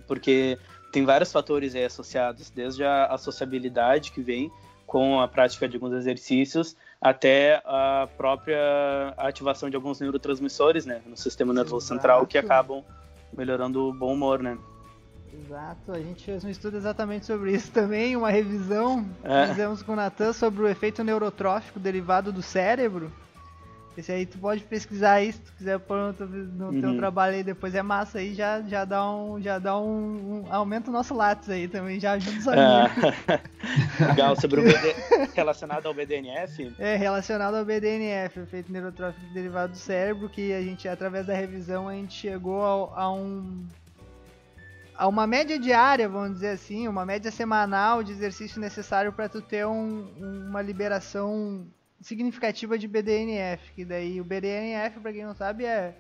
[0.08, 0.58] Porque
[0.92, 4.52] tem vários fatores aí associados, desde a, sociabilidade que vem
[4.86, 11.18] com a prática de alguns exercícios até a própria ativação de alguns neurotransmissores, né, no
[11.18, 12.84] sistema nervoso central que acabam
[13.36, 14.58] melhorando o bom humor, né?
[15.44, 19.48] Exato, a gente fez um estudo exatamente sobre isso também, uma revisão é.
[19.48, 23.12] fizemos com o Natan sobre o efeito neurotrófico derivado do cérebro.
[23.98, 26.82] Esse aí tu pode pesquisar isso, se tu quiser pôr no, no uhum.
[26.82, 29.42] teu trabalho aí depois é massa aí, já, já dá um.
[29.42, 33.14] Já dá um, um aumenta o nosso lápis aí também, já ajuda os amigos.
[33.28, 34.04] É.
[34.08, 34.96] Legal, sobre o BD,
[35.34, 36.76] relacionado ao BDNF?
[36.78, 41.88] É, relacionado ao BDNF, efeito neurotrófico derivado do cérebro, que a gente, através da revisão,
[41.88, 43.66] a gente chegou a, a um
[44.98, 49.42] a uma média diária, vamos dizer assim, uma média semanal de exercício necessário para tu
[49.42, 51.68] ter um, uma liberação
[52.02, 55.96] significativa de BDNF, que daí o BDNF, para quem não sabe, é,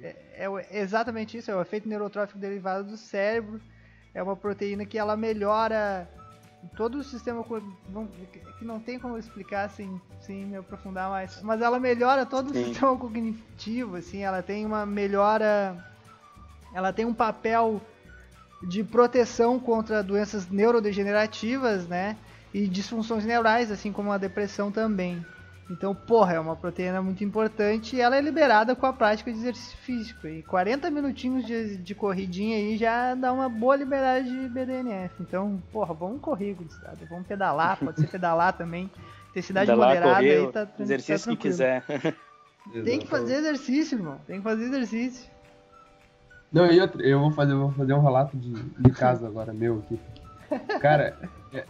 [0.00, 3.60] é, é, exatamente isso, é o efeito neurotrófico derivado do cérebro,
[4.14, 6.08] é uma proteína que ela melhora
[6.76, 7.44] todo o sistema
[8.58, 12.62] que não tem como explicar sem, sem me aprofundar mais, mas ela melhora todo Sim.
[12.62, 15.76] o sistema cognitivo, assim, ela tem uma melhora,
[16.72, 17.80] ela tem um papel
[18.62, 22.16] de proteção contra doenças neurodegenerativas, né?
[22.54, 25.24] E disfunções neurais, assim como a depressão também.
[25.70, 29.38] Então, porra, é uma proteína muito importante e ela é liberada com a prática de
[29.38, 30.26] exercício físico.
[30.26, 35.14] E 40 minutinhos de, de corridinha aí já dá uma boa liberdade de BDNF.
[35.20, 36.98] Então, porra, vamos correr, Gustavo.
[37.08, 38.90] Vamos pedalar, pode ser pedalar também.
[39.30, 41.84] Intensidade pedalar, moderada correr, aí tá Exercício tá que quiser.
[42.84, 44.20] Tem que fazer exercício, irmão.
[44.26, 45.31] Tem que fazer exercício.
[46.52, 49.78] Não, e outra, eu vou fazer, vou fazer um relato de, de casa agora, meu
[49.78, 49.98] aqui.
[50.80, 51.16] Cara,
[51.52, 51.64] é,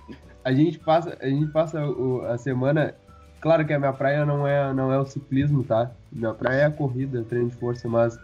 [0.44, 2.94] a gente passa, a, gente passa o, a semana.
[3.40, 5.92] Claro que a minha praia não é, não é o ciclismo, tá?
[6.10, 8.18] Minha praia é a corrida, treino de força, mas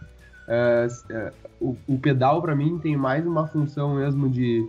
[0.49, 4.67] é, é, o, o, pedal para mim tem mais uma função mesmo de,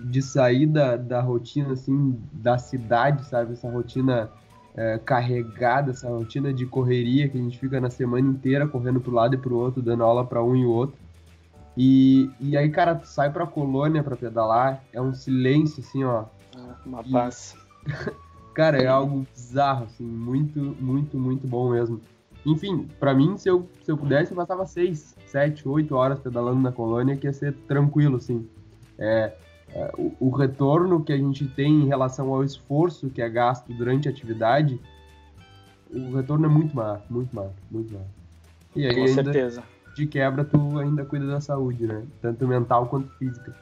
[0.00, 3.54] de sair da, rotina, assim, da cidade, sabe?
[3.54, 4.30] Essa rotina
[5.06, 9.34] carregada, essa rotina de correria que a gente fica na semana inteira correndo pro lado
[9.34, 10.98] e pro outro, dando aula para um e outro.
[11.76, 16.24] E, e aí, cara, tu sai pra colônia pra pedalar, é um silêncio, assim, ó.
[16.56, 17.12] Ah, uma e...
[17.12, 17.54] paz.
[18.54, 22.00] cara, é algo bizarro, assim, muito, muito, muito bom mesmo.
[22.46, 26.60] Enfim, para mim, se eu, se eu pudesse, eu passava seis, sete, oito horas pedalando
[26.60, 28.48] na colônia, que ia ser tranquilo, assim.
[28.98, 29.34] É,
[29.74, 33.70] é, o, o, retorno que a gente tem em relação ao esforço que é gasto
[33.74, 34.80] durante a atividade,
[35.90, 38.06] o retorno é muito maior, muito maior, muito maior.
[38.74, 42.06] E aí, Com ainda, certeza de quebra tu ainda cuida da saúde, né?
[42.20, 43.56] Tanto mental quanto física.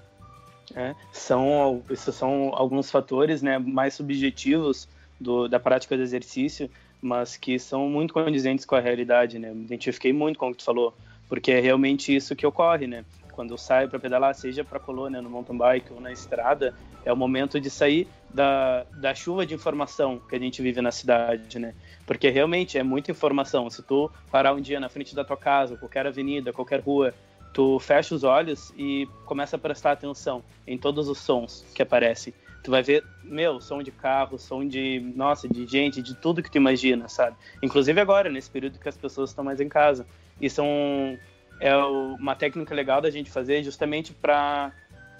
[0.74, 4.88] É, são, são alguns fatores né, mais subjetivos
[5.20, 6.68] do, da prática do exercício,
[7.00, 9.52] mas que são muito condizentes com a realidade, né?
[9.52, 10.92] Me identifiquei muito com o que tu falou,
[11.28, 13.04] porque é realmente isso que ocorre, né?
[13.34, 17.12] Quando eu saio para pedalar, seja para colônia, no mountain bike ou na estrada, é
[17.12, 21.58] o momento de sair da, da chuva de informação que a gente vive na cidade,
[21.58, 21.74] né?
[22.06, 23.68] Porque realmente é muita informação.
[23.68, 27.12] Se tu parar um dia na frente da tua casa, qualquer avenida, qualquer rua,
[27.52, 32.32] tu fecha os olhos e começa a prestar atenção em todos os sons que aparecem.
[32.62, 36.50] Tu vai ver, meu, som de carro, som de, nossa, de gente, de tudo que
[36.50, 37.36] tu imagina, sabe?
[37.62, 40.06] Inclusive agora, nesse período que as pessoas estão mais em casa.
[40.40, 41.18] E são
[41.60, 44.72] é uma técnica legal da gente fazer justamente para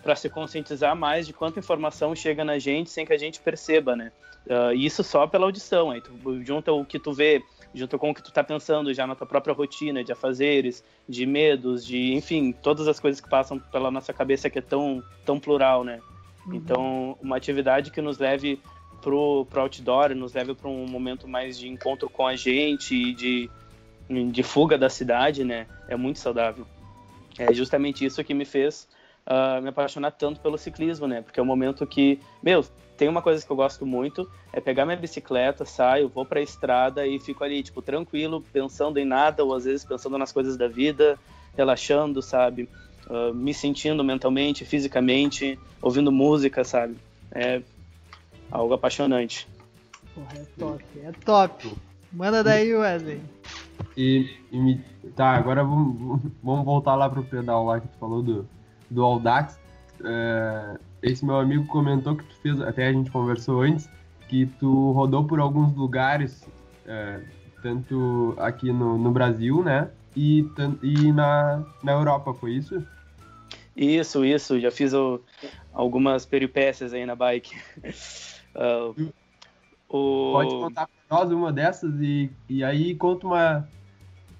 [0.03, 3.97] para se conscientizar mais de quanta informação chega na gente sem que a gente perceba,
[3.97, 4.12] né?
[4.47, 6.12] Uh, isso só pela audição, aí tu
[6.44, 7.42] junta o que tu vê,
[7.75, 11.25] junto com o que tu tá pensando já na tua própria rotina de afazeres, de
[11.25, 15.40] medos, de, enfim, todas as coisas que passam pela nossa cabeça que é tão, tão
[15.40, 16.01] plural, né?
[16.47, 16.55] Uhum.
[16.55, 18.61] Então, uma atividade que nos leve
[19.01, 23.14] pro, pro outdoor, nos leve para um momento mais de encontro com a gente e
[23.14, 23.51] de,
[24.09, 25.67] de fuga da cidade, né?
[25.88, 26.67] É muito saudável.
[27.38, 28.87] É justamente isso que me fez
[29.27, 31.23] uh, me apaixonar tanto pelo ciclismo, né?
[31.23, 32.64] Porque é um momento que, meu,
[32.97, 37.07] tem uma coisa que eu gosto muito, é pegar minha bicicleta, saio, vou pra estrada
[37.07, 40.69] e fico ali, tipo, tranquilo, pensando em nada, ou às vezes pensando nas coisas da
[40.69, 41.19] vida,
[41.57, 42.69] relaxando, sabe?
[43.07, 46.97] Uh, me sentindo mentalmente, fisicamente, ouvindo música, sabe?
[47.33, 47.61] É
[48.51, 49.49] algo apaixonante.
[50.14, 51.73] Porra, é top, é top.
[52.12, 53.21] Manda daí, Wesley.
[53.97, 54.81] E, e me...
[55.15, 58.49] tá, agora vamos, vamos voltar lá pro pedal lá que tu falou do,
[58.91, 59.59] do Audax.
[60.05, 63.89] É, esse meu amigo comentou que tu fez, até a gente conversou antes,
[64.29, 66.47] que tu rodou por alguns lugares,
[66.87, 67.21] é,
[67.63, 69.91] tanto aqui no, no Brasil, né?
[70.17, 70.47] E,
[70.83, 72.85] e na, na Europa, foi isso?
[73.77, 74.61] Isso, isso.
[74.61, 75.21] Já fiz o,
[75.73, 77.57] algumas peripécias aí na bike.
[78.55, 79.13] Uh,
[79.89, 80.33] o...
[80.33, 83.69] Pode contar pra nós uma dessas e, e aí conta uma.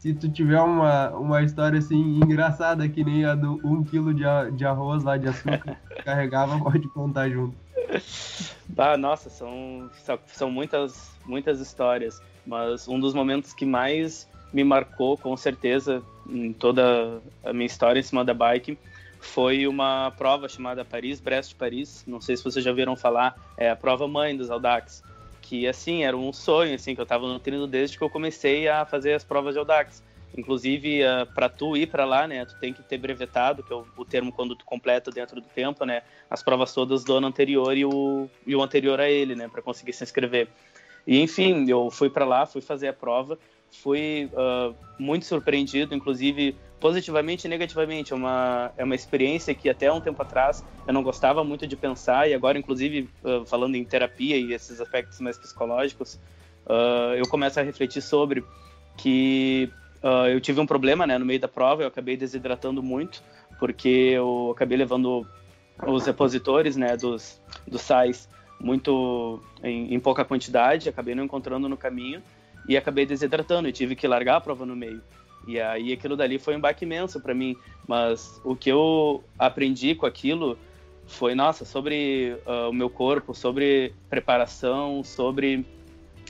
[0.05, 4.13] Se tu tiver uma, uma história assim engraçada que nem a do 1 um quilo
[4.13, 4.23] de,
[4.55, 7.57] de arroz lá de açúcar que carregava, pode contar junto.
[8.77, 9.91] Ah, nossa, são,
[10.27, 16.53] são muitas, muitas histórias, mas um dos momentos que mais me marcou, com certeza, em
[16.53, 18.77] toda a minha história em cima da bike,
[19.21, 22.05] foi uma prova chamada Paris-Brest-Paris.
[22.07, 25.03] Não sei se vocês já viram falar, é a prova mãe dos Audax.
[25.45, 28.87] Que, assim, era um sonho, assim, que eu estava nutrindo desde que eu comecei a
[28.87, 30.03] fazer as provas de Audax.
[30.37, 33.77] Inclusive, ah, para tu ir para lá, né, tu tem que ter brevetado, que é
[33.77, 37.27] o, o, termo quando tu completa dentro do tempo, né, as provas todas do ano
[37.27, 40.49] anterior e o, e o anterior a ele, né, para conseguir se inscrever.
[41.07, 43.39] E, enfim, eu fui para lá, fui fazer a prova,
[43.71, 48.13] fui uh, muito surpreendido, inclusive positivamente e negativamente.
[48.13, 51.77] É uma, é uma experiência que até um tempo atrás eu não gostava muito de
[51.77, 56.21] pensar, e agora, inclusive, uh, falando em terapia e esses aspectos mais psicológicos,
[56.67, 58.45] uh, eu começo a refletir sobre
[58.99, 59.71] que
[60.03, 63.23] uh, eu tive um problema né, no meio da prova, eu acabei desidratando muito,
[63.59, 65.27] porque eu acabei levando
[65.87, 68.29] os repositores né, dos, dos sais
[68.61, 72.23] muito em, em pouca quantidade, acabei não encontrando no caminho
[72.69, 75.01] e acabei desidratando e tive que largar a prova no meio.
[75.47, 77.57] E aí aquilo dali foi um baque imenso para mim.
[77.87, 80.59] Mas o que eu aprendi com aquilo
[81.07, 85.65] foi, nossa, sobre uh, o meu corpo, sobre preparação, sobre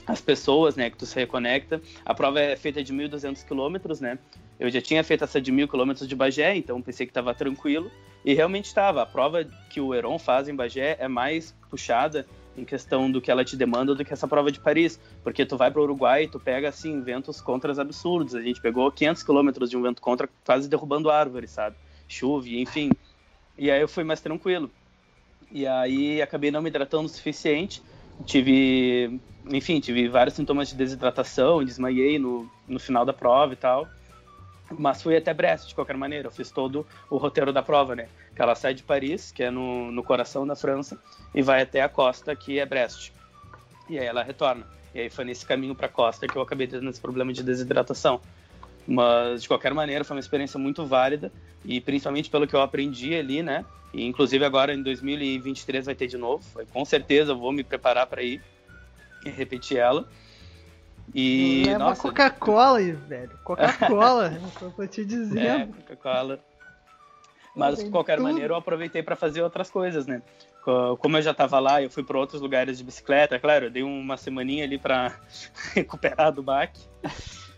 [0.05, 1.81] as pessoas, né, que tu se reconecta.
[2.05, 4.19] A prova é feita de 1.200 quilômetros, né?
[4.59, 7.91] Eu já tinha feito essa de 1.000 quilômetros de Bagé, então pensei que estava tranquilo.
[8.23, 9.01] E realmente estava.
[9.01, 12.25] A prova que o Heron faz em Bagé é mais puxada
[12.57, 15.57] em questão do que ela te demanda do que essa prova de Paris, porque tu
[15.57, 18.35] vai para o Uruguai e tu pega assim ventos contras absurdos.
[18.35, 21.75] A gente pegou 500 quilômetros de um vento contra, quase derrubando árvores, sabe?
[22.07, 22.91] Chuva, enfim.
[23.57, 24.69] E aí eu fui mais tranquilo.
[25.51, 27.81] E aí acabei não me hidratando o suficiente.
[28.25, 33.87] Tive, enfim, tive vários sintomas de desidratação, desmaiei no, no final da prova e tal.
[34.71, 36.27] Mas fui até Brest, de qualquer maneira.
[36.27, 38.07] Eu fiz todo o roteiro da prova, né?
[38.35, 40.97] Que ela sai de Paris, que é no, no coração da França,
[41.33, 43.11] e vai até a costa, que é Brest.
[43.87, 44.65] E aí ela retorna.
[44.93, 47.43] E aí foi nesse caminho para a costa que eu acabei tendo esse problema de
[47.43, 48.19] desidratação.
[48.87, 51.31] Mas, de qualquer maneira, foi uma experiência muito válida,
[51.63, 53.65] e principalmente pelo que eu aprendi ali, né?
[53.93, 56.43] E, inclusive, agora em 2023 vai ter de novo.
[56.71, 58.41] Com certeza eu vou me preparar para ir
[59.25, 60.07] e repetir ela.
[61.17, 62.01] E, Leva nossa...
[62.01, 63.39] Coca-Cola, velho.
[63.41, 65.39] Coca-Cola, eu tô te dizendo.
[65.39, 66.39] É, Coca-Cola.
[67.55, 68.25] Mas, de qualquer tudo.
[68.25, 70.21] maneira, eu aproveitei para fazer outras coisas, né?
[70.99, 73.39] Como eu já tava lá, eu fui para outros lugares de bicicleta.
[73.39, 75.15] Claro, eu dei uma semaninha ali para
[75.73, 76.81] recuperar do baque.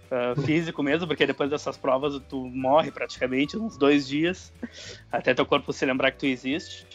[0.08, 4.54] Uh, físico mesmo, porque depois dessas provas tu morre praticamente uns dois dias,
[5.12, 6.88] até teu corpo se lembrar que tu existe.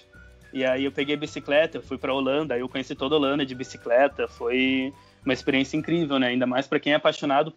[0.51, 3.45] E aí eu peguei bicicleta, eu fui para Holanda, aí eu conheci toda a Holanda
[3.45, 4.95] de bicicleta, foi
[5.25, 6.29] uma experiência incrível, né?
[6.29, 7.53] Ainda mais para quem é apaixonado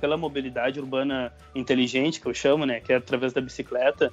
[0.00, 2.80] pela mobilidade urbana inteligente, que eu chamo, né?
[2.80, 4.12] Que é através da bicicleta.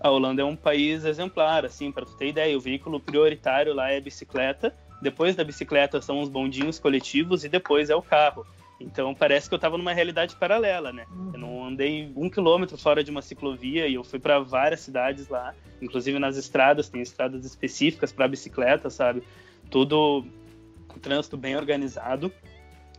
[0.00, 2.56] A Holanda é um país exemplar, assim, para tu ter ideia.
[2.56, 4.74] O veículo prioritário lá é a bicicleta.
[5.00, 8.46] Depois da bicicleta são os bondinhos coletivos e depois é o carro.
[8.80, 11.06] Então parece que eu estava numa realidade paralela, né?
[11.32, 15.28] Eu não andei um quilômetro fora de uma ciclovia e eu fui para várias cidades
[15.28, 19.22] lá, inclusive nas estradas, tem estradas específicas para bicicleta, sabe?
[19.70, 20.24] Tudo
[21.00, 22.32] trânsito bem organizado,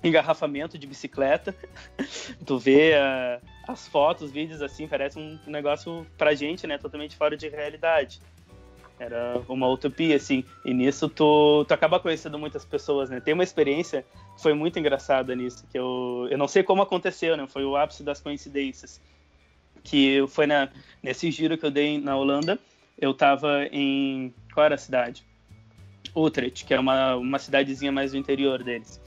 [0.04, 1.56] engarrafamento de bicicleta.
[2.46, 7.38] tu vê uh, as fotos, vídeos assim, parece um negócio pra gente, né, totalmente fora
[7.38, 8.20] de realidade.
[9.00, 10.46] Era uma utopia, assim.
[10.64, 13.20] E nisso tu, tu acaba conhecendo muitas pessoas, né?
[13.20, 17.36] Tem uma experiência que foi muito engraçada nisso, que eu, eu não sei como aconteceu,
[17.36, 17.48] né?
[17.48, 19.02] Foi o ápice das coincidências.
[19.84, 20.70] Que foi na,
[21.02, 22.60] nesse giro que eu dei na Holanda,
[22.98, 24.34] eu tava em...
[24.54, 25.26] Qual era a cidade?
[26.16, 29.01] Utrecht, que é uma, uma cidadezinha mais do interior deles.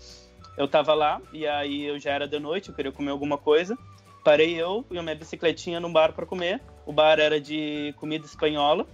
[0.57, 3.77] Eu tava lá e aí eu já era de noite, eu queria comer alguma coisa.
[4.25, 6.61] Parei eu e a minha bicicletinha num bar para comer.
[6.85, 8.87] O bar era de comida espanhola.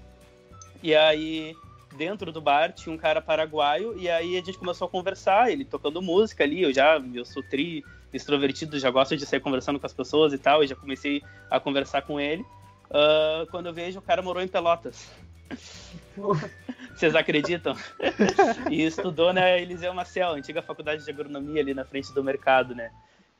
[0.82, 1.54] E aí
[1.96, 5.64] dentro do bar tinha um cara paraguaio e aí a gente começou a conversar, ele
[5.64, 9.86] tocando música ali, eu já eu sou tri extrovertido, já gosto de sair conversando com
[9.86, 12.42] as pessoas e tal, e já comecei a conversar com ele.
[12.90, 15.10] Uh, quando eu vejo o cara morou em Pelotas.
[16.94, 17.74] Vocês acreditam?
[18.70, 22.90] e estudou na Eliseu Maciel, antiga faculdade de agronomia ali na frente do mercado, né?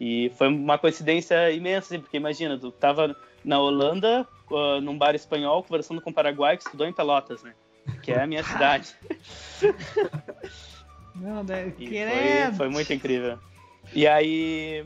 [0.01, 5.63] E foi uma coincidência imensa, porque imagina, tu tava na Holanda, uh, num bar espanhol,
[5.63, 7.55] conversando com um paraguai que estudou em Pelotas, né?
[8.03, 8.95] Que é a minha cidade.
[11.15, 11.73] Não, né?
[11.79, 12.49] E Querendo.
[12.49, 13.39] foi, foi muito incrível.
[13.95, 14.85] E aí,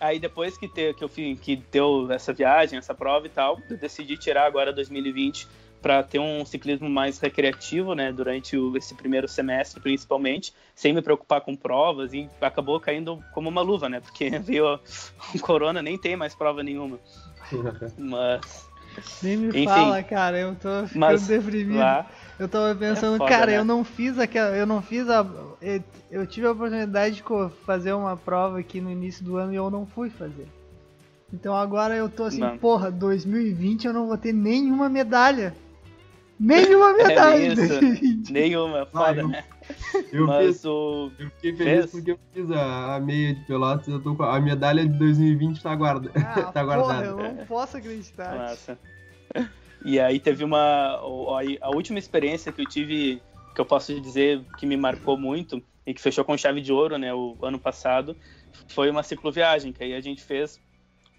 [0.00, 3.60] aí depois que, te, que eu fiz, que deu essa viagem, essa prova e tal,
[3.68, 5.46] eu decidi tirar agora 2020
[5.86, 11.00] para ter um ciclismo mais recreativo, né, durante o, esse primeiro semestre, principalmente, sem me
[11.00, 14.80] preocupar com provas e acabou caindo como uma luva, né, porque veio
[15.32, 16.98] o corona, nem tem mais prova nenhuma.
[17.96, 18.68] Mas,
[19.22, 19.64] Nem me Enfim.
[19.64, 21.78] fala, cara, eu tô ficando mas deprimido.
[21.78, 23.58] lá, Eu tava pensando, foda, cara, né?
[23.58, 24.56] eu não fiz aquela.
[24.56, 25.24] Eu não fiz a.
[25.62, 27.24] eu- Eu tive a oportunidade de
[27.64, 30.48] fazer uma prova aqui no início do ano e eu não fui fazer.
[31.32, 32.58] Então agora eu tô assim, Não.
[32.58, 35.54] porra, 2020 eu não vou ter nenhuma medalha.
[36.38, 37.68] Nenhuma medalha em É isso.
[37.68, 38.32] 2020.
[38.32, 39.44] nenhuma, foda, eu- né?
[40.12, 41.10] Eu, Mas fiz, o...
[41.18, 41.90] eu fiquei feliz Fez?
[41.90, 44.96] porque eu fiz a, a meia de Pelotas, eu tô com a, a medalha de
[44.98, 47.06] 2020 tá, guarda, Ah, tá porra, guardada.
[47.06, 48.36] eu não posso acreditar.
[48.36, 48.78] Massa.
[49.84, 51.00] E aí teve uma.
[51.60, 53.20] a última experiência que eu tive,
[53.54, 56.96] que eu posso dizer que me marcou muito e que fechou com chave de ouro,
[56.98, 58.16] né, o ano passado,
[58.68, 60.60] foi uma cicloviagem, que aí a gente fez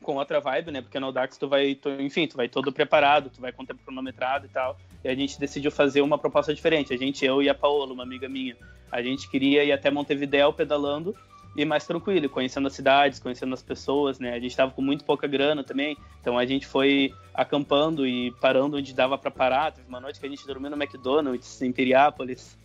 [0.01, 0.81] com outra vibe, né?
[0.81, 3.81] Porque no Dax tu vai, tu- enfim, tu vai todo preparado, tu vai com tempo
[3.83, 4.77] cronometrado e tal.
[5.03, 6.93] E a gente decidiu fazer uma proposta diferente.
[6.93, 8.55] A gente, eu e a Paola, uma amiga minha,
[8.91, 11.15] a gente queria ir até Montevidéu pedalando
[11.55, 14.33] e mais tranquilo, conhecendo as cidades, conhecendo as pessoas, né?
[14.33, 18.77] A gente tava com muito pouca grana também, então a gente foi acampando e parando
[18.77, 19.71] onde dava para parar.
[19.71, 22.57] Teve uma noite que a gente dormiu no McDonald's em Piriápolis.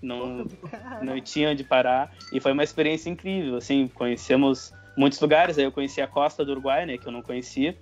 [0.00, 0.46] Não,
[1.02, 5.56] não tinha onde parar e foi uma experiência incrível assim conhecemos muitos lugares.
[5.56, 7.76] Aí eu conheci a costa do Uruguai né que eu não conhecia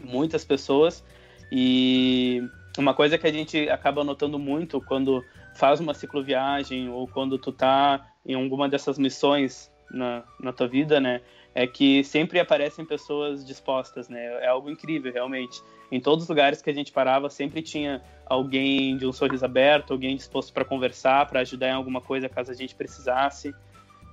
[0.00, 1.04] muitas pessoas.
[1.52, 2.42] E
[2.78, 5.22] uma coisa que a gente acaba notando muito quando
[5.54, 11.00] faz uma cicloviagem ou quando tu tá em alguma dessas missões na, na tua vida
[11.00, 11.20] né
[11.54, 14.24] é que sempre aparecem pessoas dispostas né.
[14.42, 15.62] É algo incrível realmente.
[15.90, 19.92] Em todos os lugares que a gente parava sempre tinha alguém de um sorriso aberto,
[19.92, 23.54] alguém disposto para conversar, para ajudar em alguma coisa caso a gente precisasse.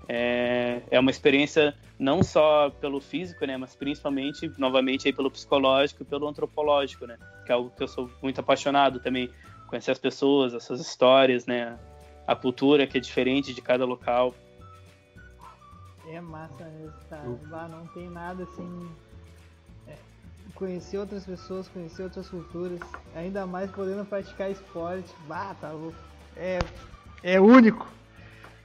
[0.08, 6.04] É, é uma experiência não só pelo físico, né, mas principalmente, novamente, aí pelo psicológico
[6.04, 9.32] e pelo antropológico, né, que é algo que eu sou muito apaixonado também,
[9.68, 11.78] conhecer as pessoas, as suas histórias, né,
[12.28, 14.36] a cultura que é diferente de cada local.
[16.06, 16.94] É massa mesmo.
[17.24, 18.90] Eu- Bah, não tem nada assim.
[19.88, 19.96] é,
[20.54, 22.80] conhecer outras pessoas, conhecer outras culturas,
[23.16, 25.10] ainda mais podendo praticar esporte.
[25.28, 25.98] Bah, tá louco.
[26.36, 26.60] É,
[27.22, 27.88] é único.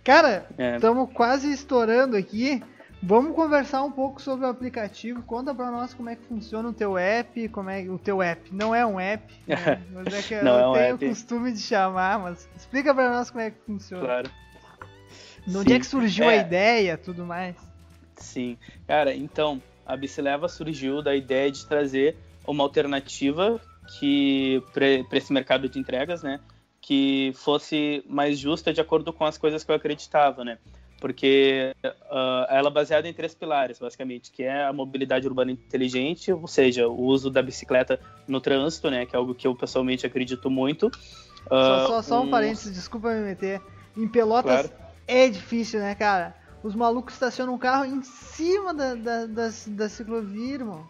[0.09, 0.77] Cara, É.
[0.77, 2.63] estamos quase estourando aqui.
[3.03, 5.23] Vamos conversar um pouco sobre o aplicativo.
[5.23, 8.49] Conta pra nós como é que funciona o teu app, como é o teu app.
[8.51, 9.83] Não é um app, né?
[9.93, 11.05] mas é que Não eu é um tenho app.
[11.05, 14.03] o costume de chamar, mas explica pra nós como é que funciona.
[14.03, 14.31] Claro.
[15.47, 16.39] De onde é que surgiu a É.
[16.41, 17.55] ideia, tudo mais.
[18.17, 18.57] Sim.
[18.87, 23.61] Cara, então, a Bicileva surgiu da ideia de trazer uma alternativa
[23.99, 26.41] que para esse mercado de entregas, né,
[26.89, 30.57] que fosse mais justa de acordo com as coisas que eu acreditava, né?
[30.99, 31.76] Porque
[32.11, 36.49] ah, ela é baseada em três pilares, basicamente, que é a mobilidade urbana inteligente, ou
[36.49, 40.49] seja, o uso da bicicleta no trânsito, né, que é algo que eu pessoalmente acredito
[40.51, 40.91] muito.
[41.47, 43.61] Só, Ah, só, só um parênteses, desculpa me meter.
[43.95, 44.70] Em Pelotas Claro.
[45.07, 46.34] é difícil, né, cara?
[46.62, 50.89] Os malucos estacionam um carro em cima da, da, da, da ciclovia, irmão.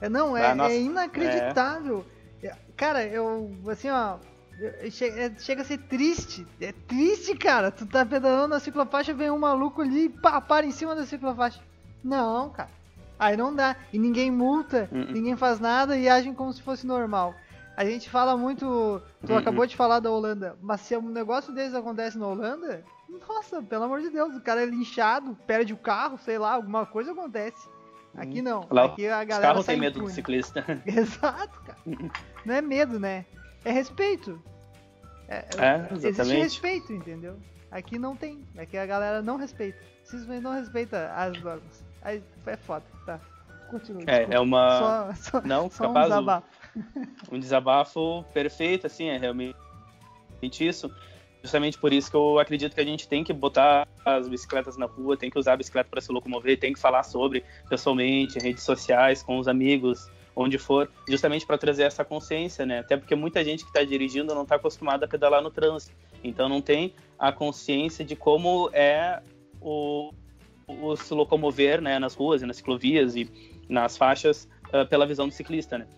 [0.00, 2.02] É, não, é, Ah, nossa, é inacreditável.
[2.42, 4.16] É, Cara, eu, assim, ó,
[4.58, 6.46] eu- che- é- chega a ser triste.
[6.60, 7.70] É triste, cara.
[7.70, 11.04] Tu tá pedalando na ciclofaixa, vem um maluco ali e pá, para em cima da
[11.06, 11.60] ciclofaixa.
[12.02, 12.70] Não, cara.
[13.18, 13.76] Aí não dá.
[13.92, 15.12] E ninguém multa, Uh-uh.
[15.12, 17.34] ninguém faz nada e agem como se fosse normal.
[17.76, 19.00] A gente fala muito.
[19.26, 19.38] Tu Uh-uh.
[19.38, 22.84] acabou de falar da Holanda, mas se um negócio desses acontece na Holanda,
[23.28, 26.86] nossa, pelo amor de Deus, o cara é linchado, perde o carro, sei lá, alguma
[26.86, 27.68] coisa acontece.
[28.16, 28.66] Aqui não.
[28.70, 30.64] Lá, Aqui a Os galera carros sai têm medo do ciclista.
[30.86, 31.78] Exato, cara.
[32.44, 33.24] Não é medo, né?
[33.64, 34.40] É respeito.
[35.28, 36.42] É, É, existe exatamente.
[36.42, 37.36] respeito, entendeu?
[37.70, 38.44] Aqui não tem.
[38.56, 39.78] Aqui a galera não respeita.
[40.04, 41.84] Simplesmente não respeita as normas.
[42.02, 43.20] Aí é foda, tá.
[43.70, 44.02] Continua.
[44.06, 44.34] É, desculpa.
[44.34, 44.78] é uma.
[45.14, 46.06] Só, só, Não, só um capaz.
[46.06, 46.46] o- desabafo.
[47.30, 49.54] um desabafo perfeito, assim, é realmente
[50.60, 50.90] isso.
[51.42, 54.86] Justamente por isso que eu acredito que a gente tem que botar as bicicletas na
[54.86, 58.42] rua, tem que usar a bicicleta para se locomover, tem que falar sobre pessoalmente, em
[58.42, 62.78] redes sociais, com os amigos, onde for, justamente para trazer essa consciência, né?
[62.78, 66.48] Até porque muita gente que está dirigindo não está acostumada a pedalar no trânsito, então
[66.48, 69.20] não tem a consciência de como é
[69.60, 70.12] o,
[70.68, 73.28] o se locomover, né, nas ruas e nas ciclovias e
[73.68, 75.88] nas faixas ah, pela visão do ciclista, né?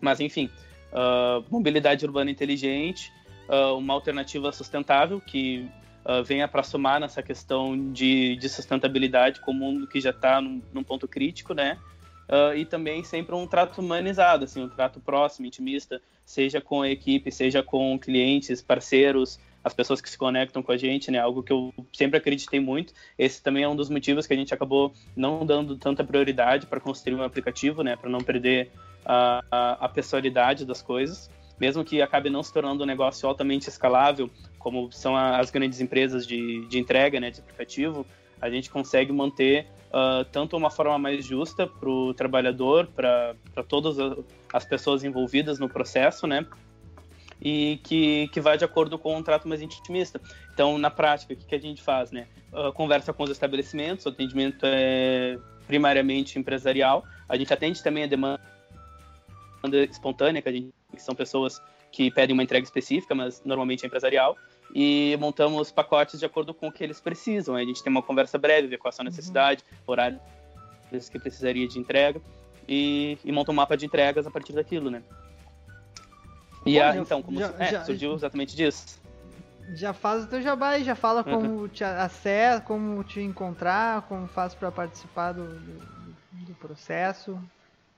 [0.00, 0.48] Mas enfim,
[0.92, 3.12] ah, mobilidade urbana inteligente,
[3.46, 5.68] ah, uma alternativa sustentável que
[6.06, 10.40] uh, venha para somar nessa questão de, de sustentabilidade com o mundo que já está
[10.40, 11.78] num, num, ponto crítico, né?
[12.32, 16.88] Uh, e também sempre um trato humanizado, assim, um trato próximo, intimista, seja com a
[16.88, 21.18] equipe, seja com clientes, parceiros, as pessoas que se conectam com a gente, né?
[21.18, 22.94] Algo que eu sempre acreditei muito.
[23.18, 26.80] Esse também é um dos motivos que a gente acabou não dando tanta prioridade para
[26.80, 27.96] construir um aplicativo, né?
[27.96, 28.72] Para não perder
[29.04, 31.30] a, a, a pessoalidade das coisas
[31.60, 34.28] mesmo que acabe não se tornando um negócio altamente escalável,
[34.58, 38.04] como são as grandes empresas de, de entrega, né, de aplicativo,
[38.40, 43.34] a gente consegue manter uh, tanto uma forma mais justa para o trabalhador, para
[43.68, 43.96] todas
[44.52, 46.46] as pessoas envolvidas no processo, né,
[47.40, 50.20] e que, que vai de acordo com um trato mais intimista.
[50.54, 52.28] Então, na prática, o que, que a gente faz, né?
[52.52, 58.06] Uh, conversa com os estabelecimentos, o atendimento é primariamente empresarial, a gente atende também a
[58.06, 58.40] demanda
[59.90, 64.36] espontânea, que gente que são pessoas que pedem uma entrega específica, mas normalmente é empresarial,
[64.74, 67.54] e montamos pacotes de acordo com o que eles precisam.
[67.54, 69.78] A gente tem uma conversa breve, ver qual é a sua necessidade, uhum.
[69.86, 70.20] horário
[71.10, 72.20] que precisaria de entrega,
[72.68, 75.02] e, e monta um mapa de entregas a partir daquilo, né?
[76.66, 79.00] E a, então, como já, é, já, surgiu exatamente disso.
[79.74, 81.68] Já faz o teu jabá e já fala como uhum.
[81.68, 87.38] te acessa, como te encontrar, como faz para participar do, do, do, processo.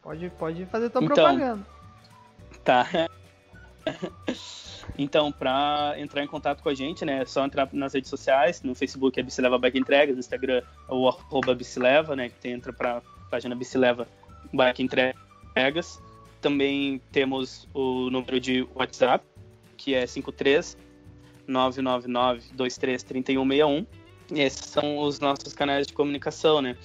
[0.01, 1.66] Pode, pode fazer tua então, propaganda.
[2.62, 2.87] Tá.
[4.97, 8.62] Então, para entrar em contato com a gente, né, é só entrar nas redes sociais,
[8.62, 12.72] no Facebook é Bicileva Bike Entregas, no Instagram é o arroba Bicileva, né, que entra
[12.72, 14.07] para a página Bicileva
[14.53, 16.01] Bike Entregas.
[16.40, 19.24] Também temos o número de WhatsApp,
[19.76, 20.76] que é 53
[21.47, 23.86] 999 233161.
[24.32, 26.76] E esses são os nossos canais de comunicação, né?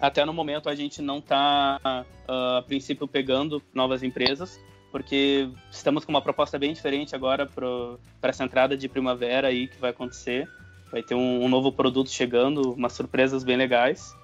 [0.00, 4.58] Até no momento a gente não está, uh, ah, a princípio, pegando novas empresas,
[4.90, 9.78] porque estamos com uma proposta bem diferente agora para essa entrada de primavera aí que
[9.78, 10.48] vai acontecer.
[10.90, 14.14] Vai ter um, um, novo produto chegando, umas surpresas bem legais.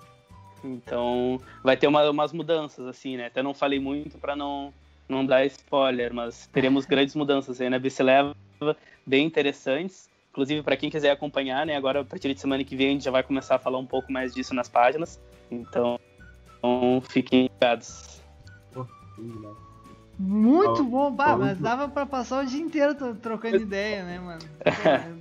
[0.64, 3.26] Então, vai ter uma, umas mudanças, assim, né?
[3.26, 4.74] Até não falei muito para não,
[5.08, 8.34] não dar spoiler, mas teremos grandes mudanças aí na Bicileva,
[9.06, 10.10] bem interessantes.
[10.30, 11.76] Inclusive, para quem quiser acompanhar, né?
[11.76, 13.86] Agora, a partir de semana que vem, a gente já vai começar a falar um
[13.86, 15.20] pouco mais disso nas páginas.
[15.50, 16.00] Então,
[16.58, 18.20] então fiquem ligados.
[18.72, 18.86] Pô,
[20.18, 24.40] muito bom, bah, mas dava pra passar o dia inteiro trocando ideia, né, mano?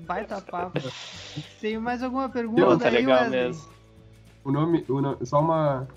[0.06, 0.80] baita papo.
[1.60, 3.48] Tem mais alguma pergunta tá aí, legal Wesley?
[3.48, 3.70] mesmo.
[4.44, 5.88] O nome, o nome, só uma.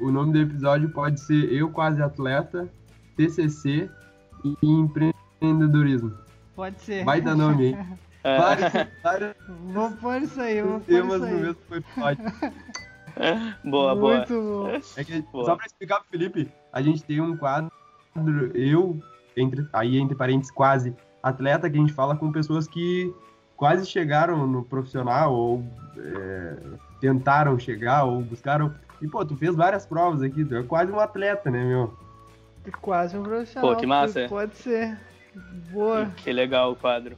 [0.00, 2.68] O nome do episódio pode ser Eu Quase Atleta,
[3.16, 3.90] TCC
[4.44, 6.16] e Empreendedorismo.
[6.56, 7.04] Pode ser.
[7.04, 7.86] Baita nome aí.
[8.22, 8.36] É.
[8.36, 8.72] Vários,
[9.02, 9.34] vários
[9.72, 11.32] vou pôr isso aí, vou pôr isso aí.
[11.32, 12.24] no mesmo episódio.
[13.64, 14.78] boa, Muito boa.
[14.78, 14.80] bom.
[14.94, 15.44] É que, boa.
[15.46, 17.72] Só pra explicar pro Felipe, a gente tem um quadro
[18.54, 18.98] eu,
[19.36, 23.14] entre, aí entre parênteses, quase atleta, que a gente fala com pessoas que
[23.56, 25.64] quase chegaram no profissional ou
[25.96, 26.56] é,
[27.00, 28.74] tentaram chegar ou buscaram.
[29.00, 31.94] E, pô, tu fez várias provas aqui, tu é quase um atleta, né, meu?
[32.80, 33.70] Quase um profissional.
[33.70, 34.26] Pô, que massa.
[34.28, 34.98] Pode ser.
[35.72, 36.06] Boa.
[36.16, 37.16] Que legal o quadro.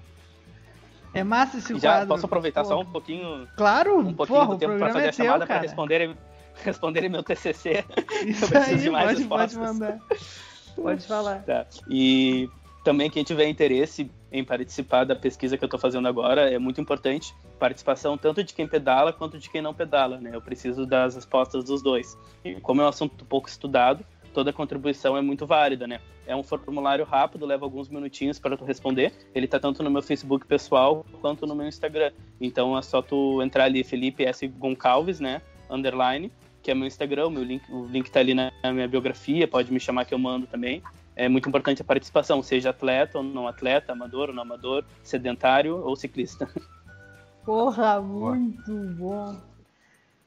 [1.14, 2.09] É massa esse já quadro.
[2.09, 3.47] Posso aproveitar só um pouquinho?
[3.57, 6.16] Claro, um pouquinho porra, do tempo para fazer é a chamada para responderem,
[6.64, 7.84] responderem meu TCC.
[8.24, 9.99] Isso aí, pode, pode mandar.
[10.75, 11.43] Pode falar.
[11.43, 11.66] Tá.
[11.89, 12.49] E
[12.85, 16.81] também quem tiver interesse em participar da pesquisa que eu estou fazendo agora é muito
[16.81, 20.31] importante participação tanto de quem pedala quanto de quem não pedala, né?
[20.33, 22.18] Eu preciso das respostas dos dois.
[22.45, 24.05] E como é um assunto pouco estudado,
[24.35, 26.01] toda contribuição é muito válida, né?
[26.27, 29.12] É um formulário rápido, leva alguns minutinhos para tu responder.
[29.35, 32.11] Ele tá tanto no meu Facebook pessoal quanto no meu Instagram.
[32.41, 35.41] Então é só tu entrar ali Felipe S Goncalves, né?
[35.70, 36.33] Underline
[36.63, 39.81] que é meu Instagram, meu link, o link tá ali na minha biografia, pode me
[39.81, 40.83] chamar que eu mando também.
[41.15, 45.77] É muito importante a participação, seja atleta ou não atleta, amador ou não amador, sedentário
[45.77, 46.49] ou ciclista.
[47.45, 49.37] Porra, muito bom.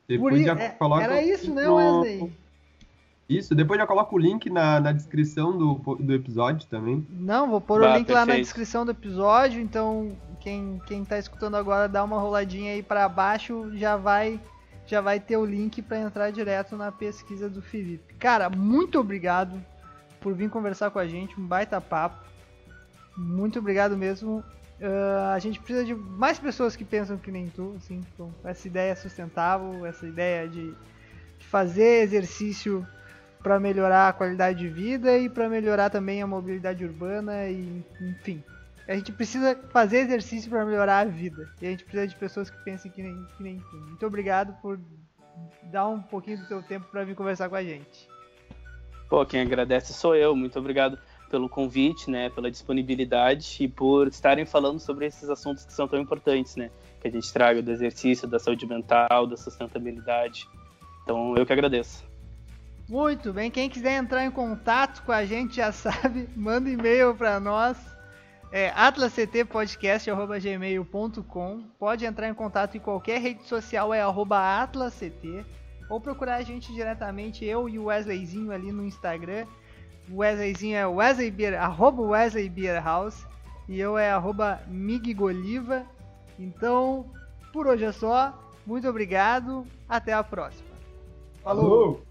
[0.07, 2.31] Depois já é, coloca era isso, né, Wesley?
[3.27, 7.05] Isso, depois já coloca o link na, na descrição do, do episódio também.
[7.09, 8.27] Não, vou pôr bah, o link perfeito.
[8.29, 12.83] lá na descrição do episódio, então quem, quem tá escutando agora dá uma roladinha aí
[12.83, 14.39] para baixo, já vai
[14.85, 18.13] já vai ter o link para entrar direto na pesquisa do Felipe.
[18.15, 19.63] Cara, muito obrigado
[20.19, 22.25] por vir conversar com a gente, um baita papo.
[23.17, 24.43] Muito obrigado mesmo.
[24.79, 28.67] Uh, a gente precisa de mais pessoas que pensam que nem tu, assim, com essa
[28.67, 32.85] ideia sustentável, essa ideia de, de fazer exercício
[33.41, 38.43] para melhorar a qualidade de vida e para melhorar também a mobilidade urbana e enfim,
[38.87, 41.49] a gente precisa fazer exercício para melhorar a vida.
[41.61, 43.77] E a gente precisa de pessoas que pensem que nem, que nem tu.
[43.77, 44.79] Muito obrigado por
[45.63, 48.07] dar um pouquinho do teu tempo para vir conversar com a gente.
[49.09, 50.35] Pô, quem agradece sou eu.
[50.35, 55.73] Muito obrigado pelo convite, né, pela disponibilidade e por estarem falando sobre esses assuntos que
[55.73, 56.69] são tão importantes, né,
[57.01, 60.47] que a gente traga do exercício, da saúde mental, da sustentabilidade.
[61.03, 62.05] Então, eu que agradeço.
[62.87, 67.39] Muito bem, quem quiser entrar em contato com a gente já sabe, manda e-mail para
[67.39, 67.77] nós,
[68.51, 75.45] é atlasctpodcast.gmail.com Pode entrar em contato em qualquer rede social, é arroba atlasct,
[75.89, 79.45] ou procurar a gente diretamente, eu e o Wesleyzinho ali no Instagram.
[80.09, 83.25] O Wesleyzinho é Wesley Beer, arroba Wesley Beer House,
[83.67, 85.85] e eu é arroba Migoliva.
[86.37, 87.05] Então,
[87.51, 88.33] por hoje é só,
[88.65, 90.69] muito obrigado, até a próxima.
[91.43, 92.03] Falou.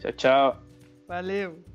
[0.00, 0.56] Tchau, tchau.
[1.06, 1.73] Valeu!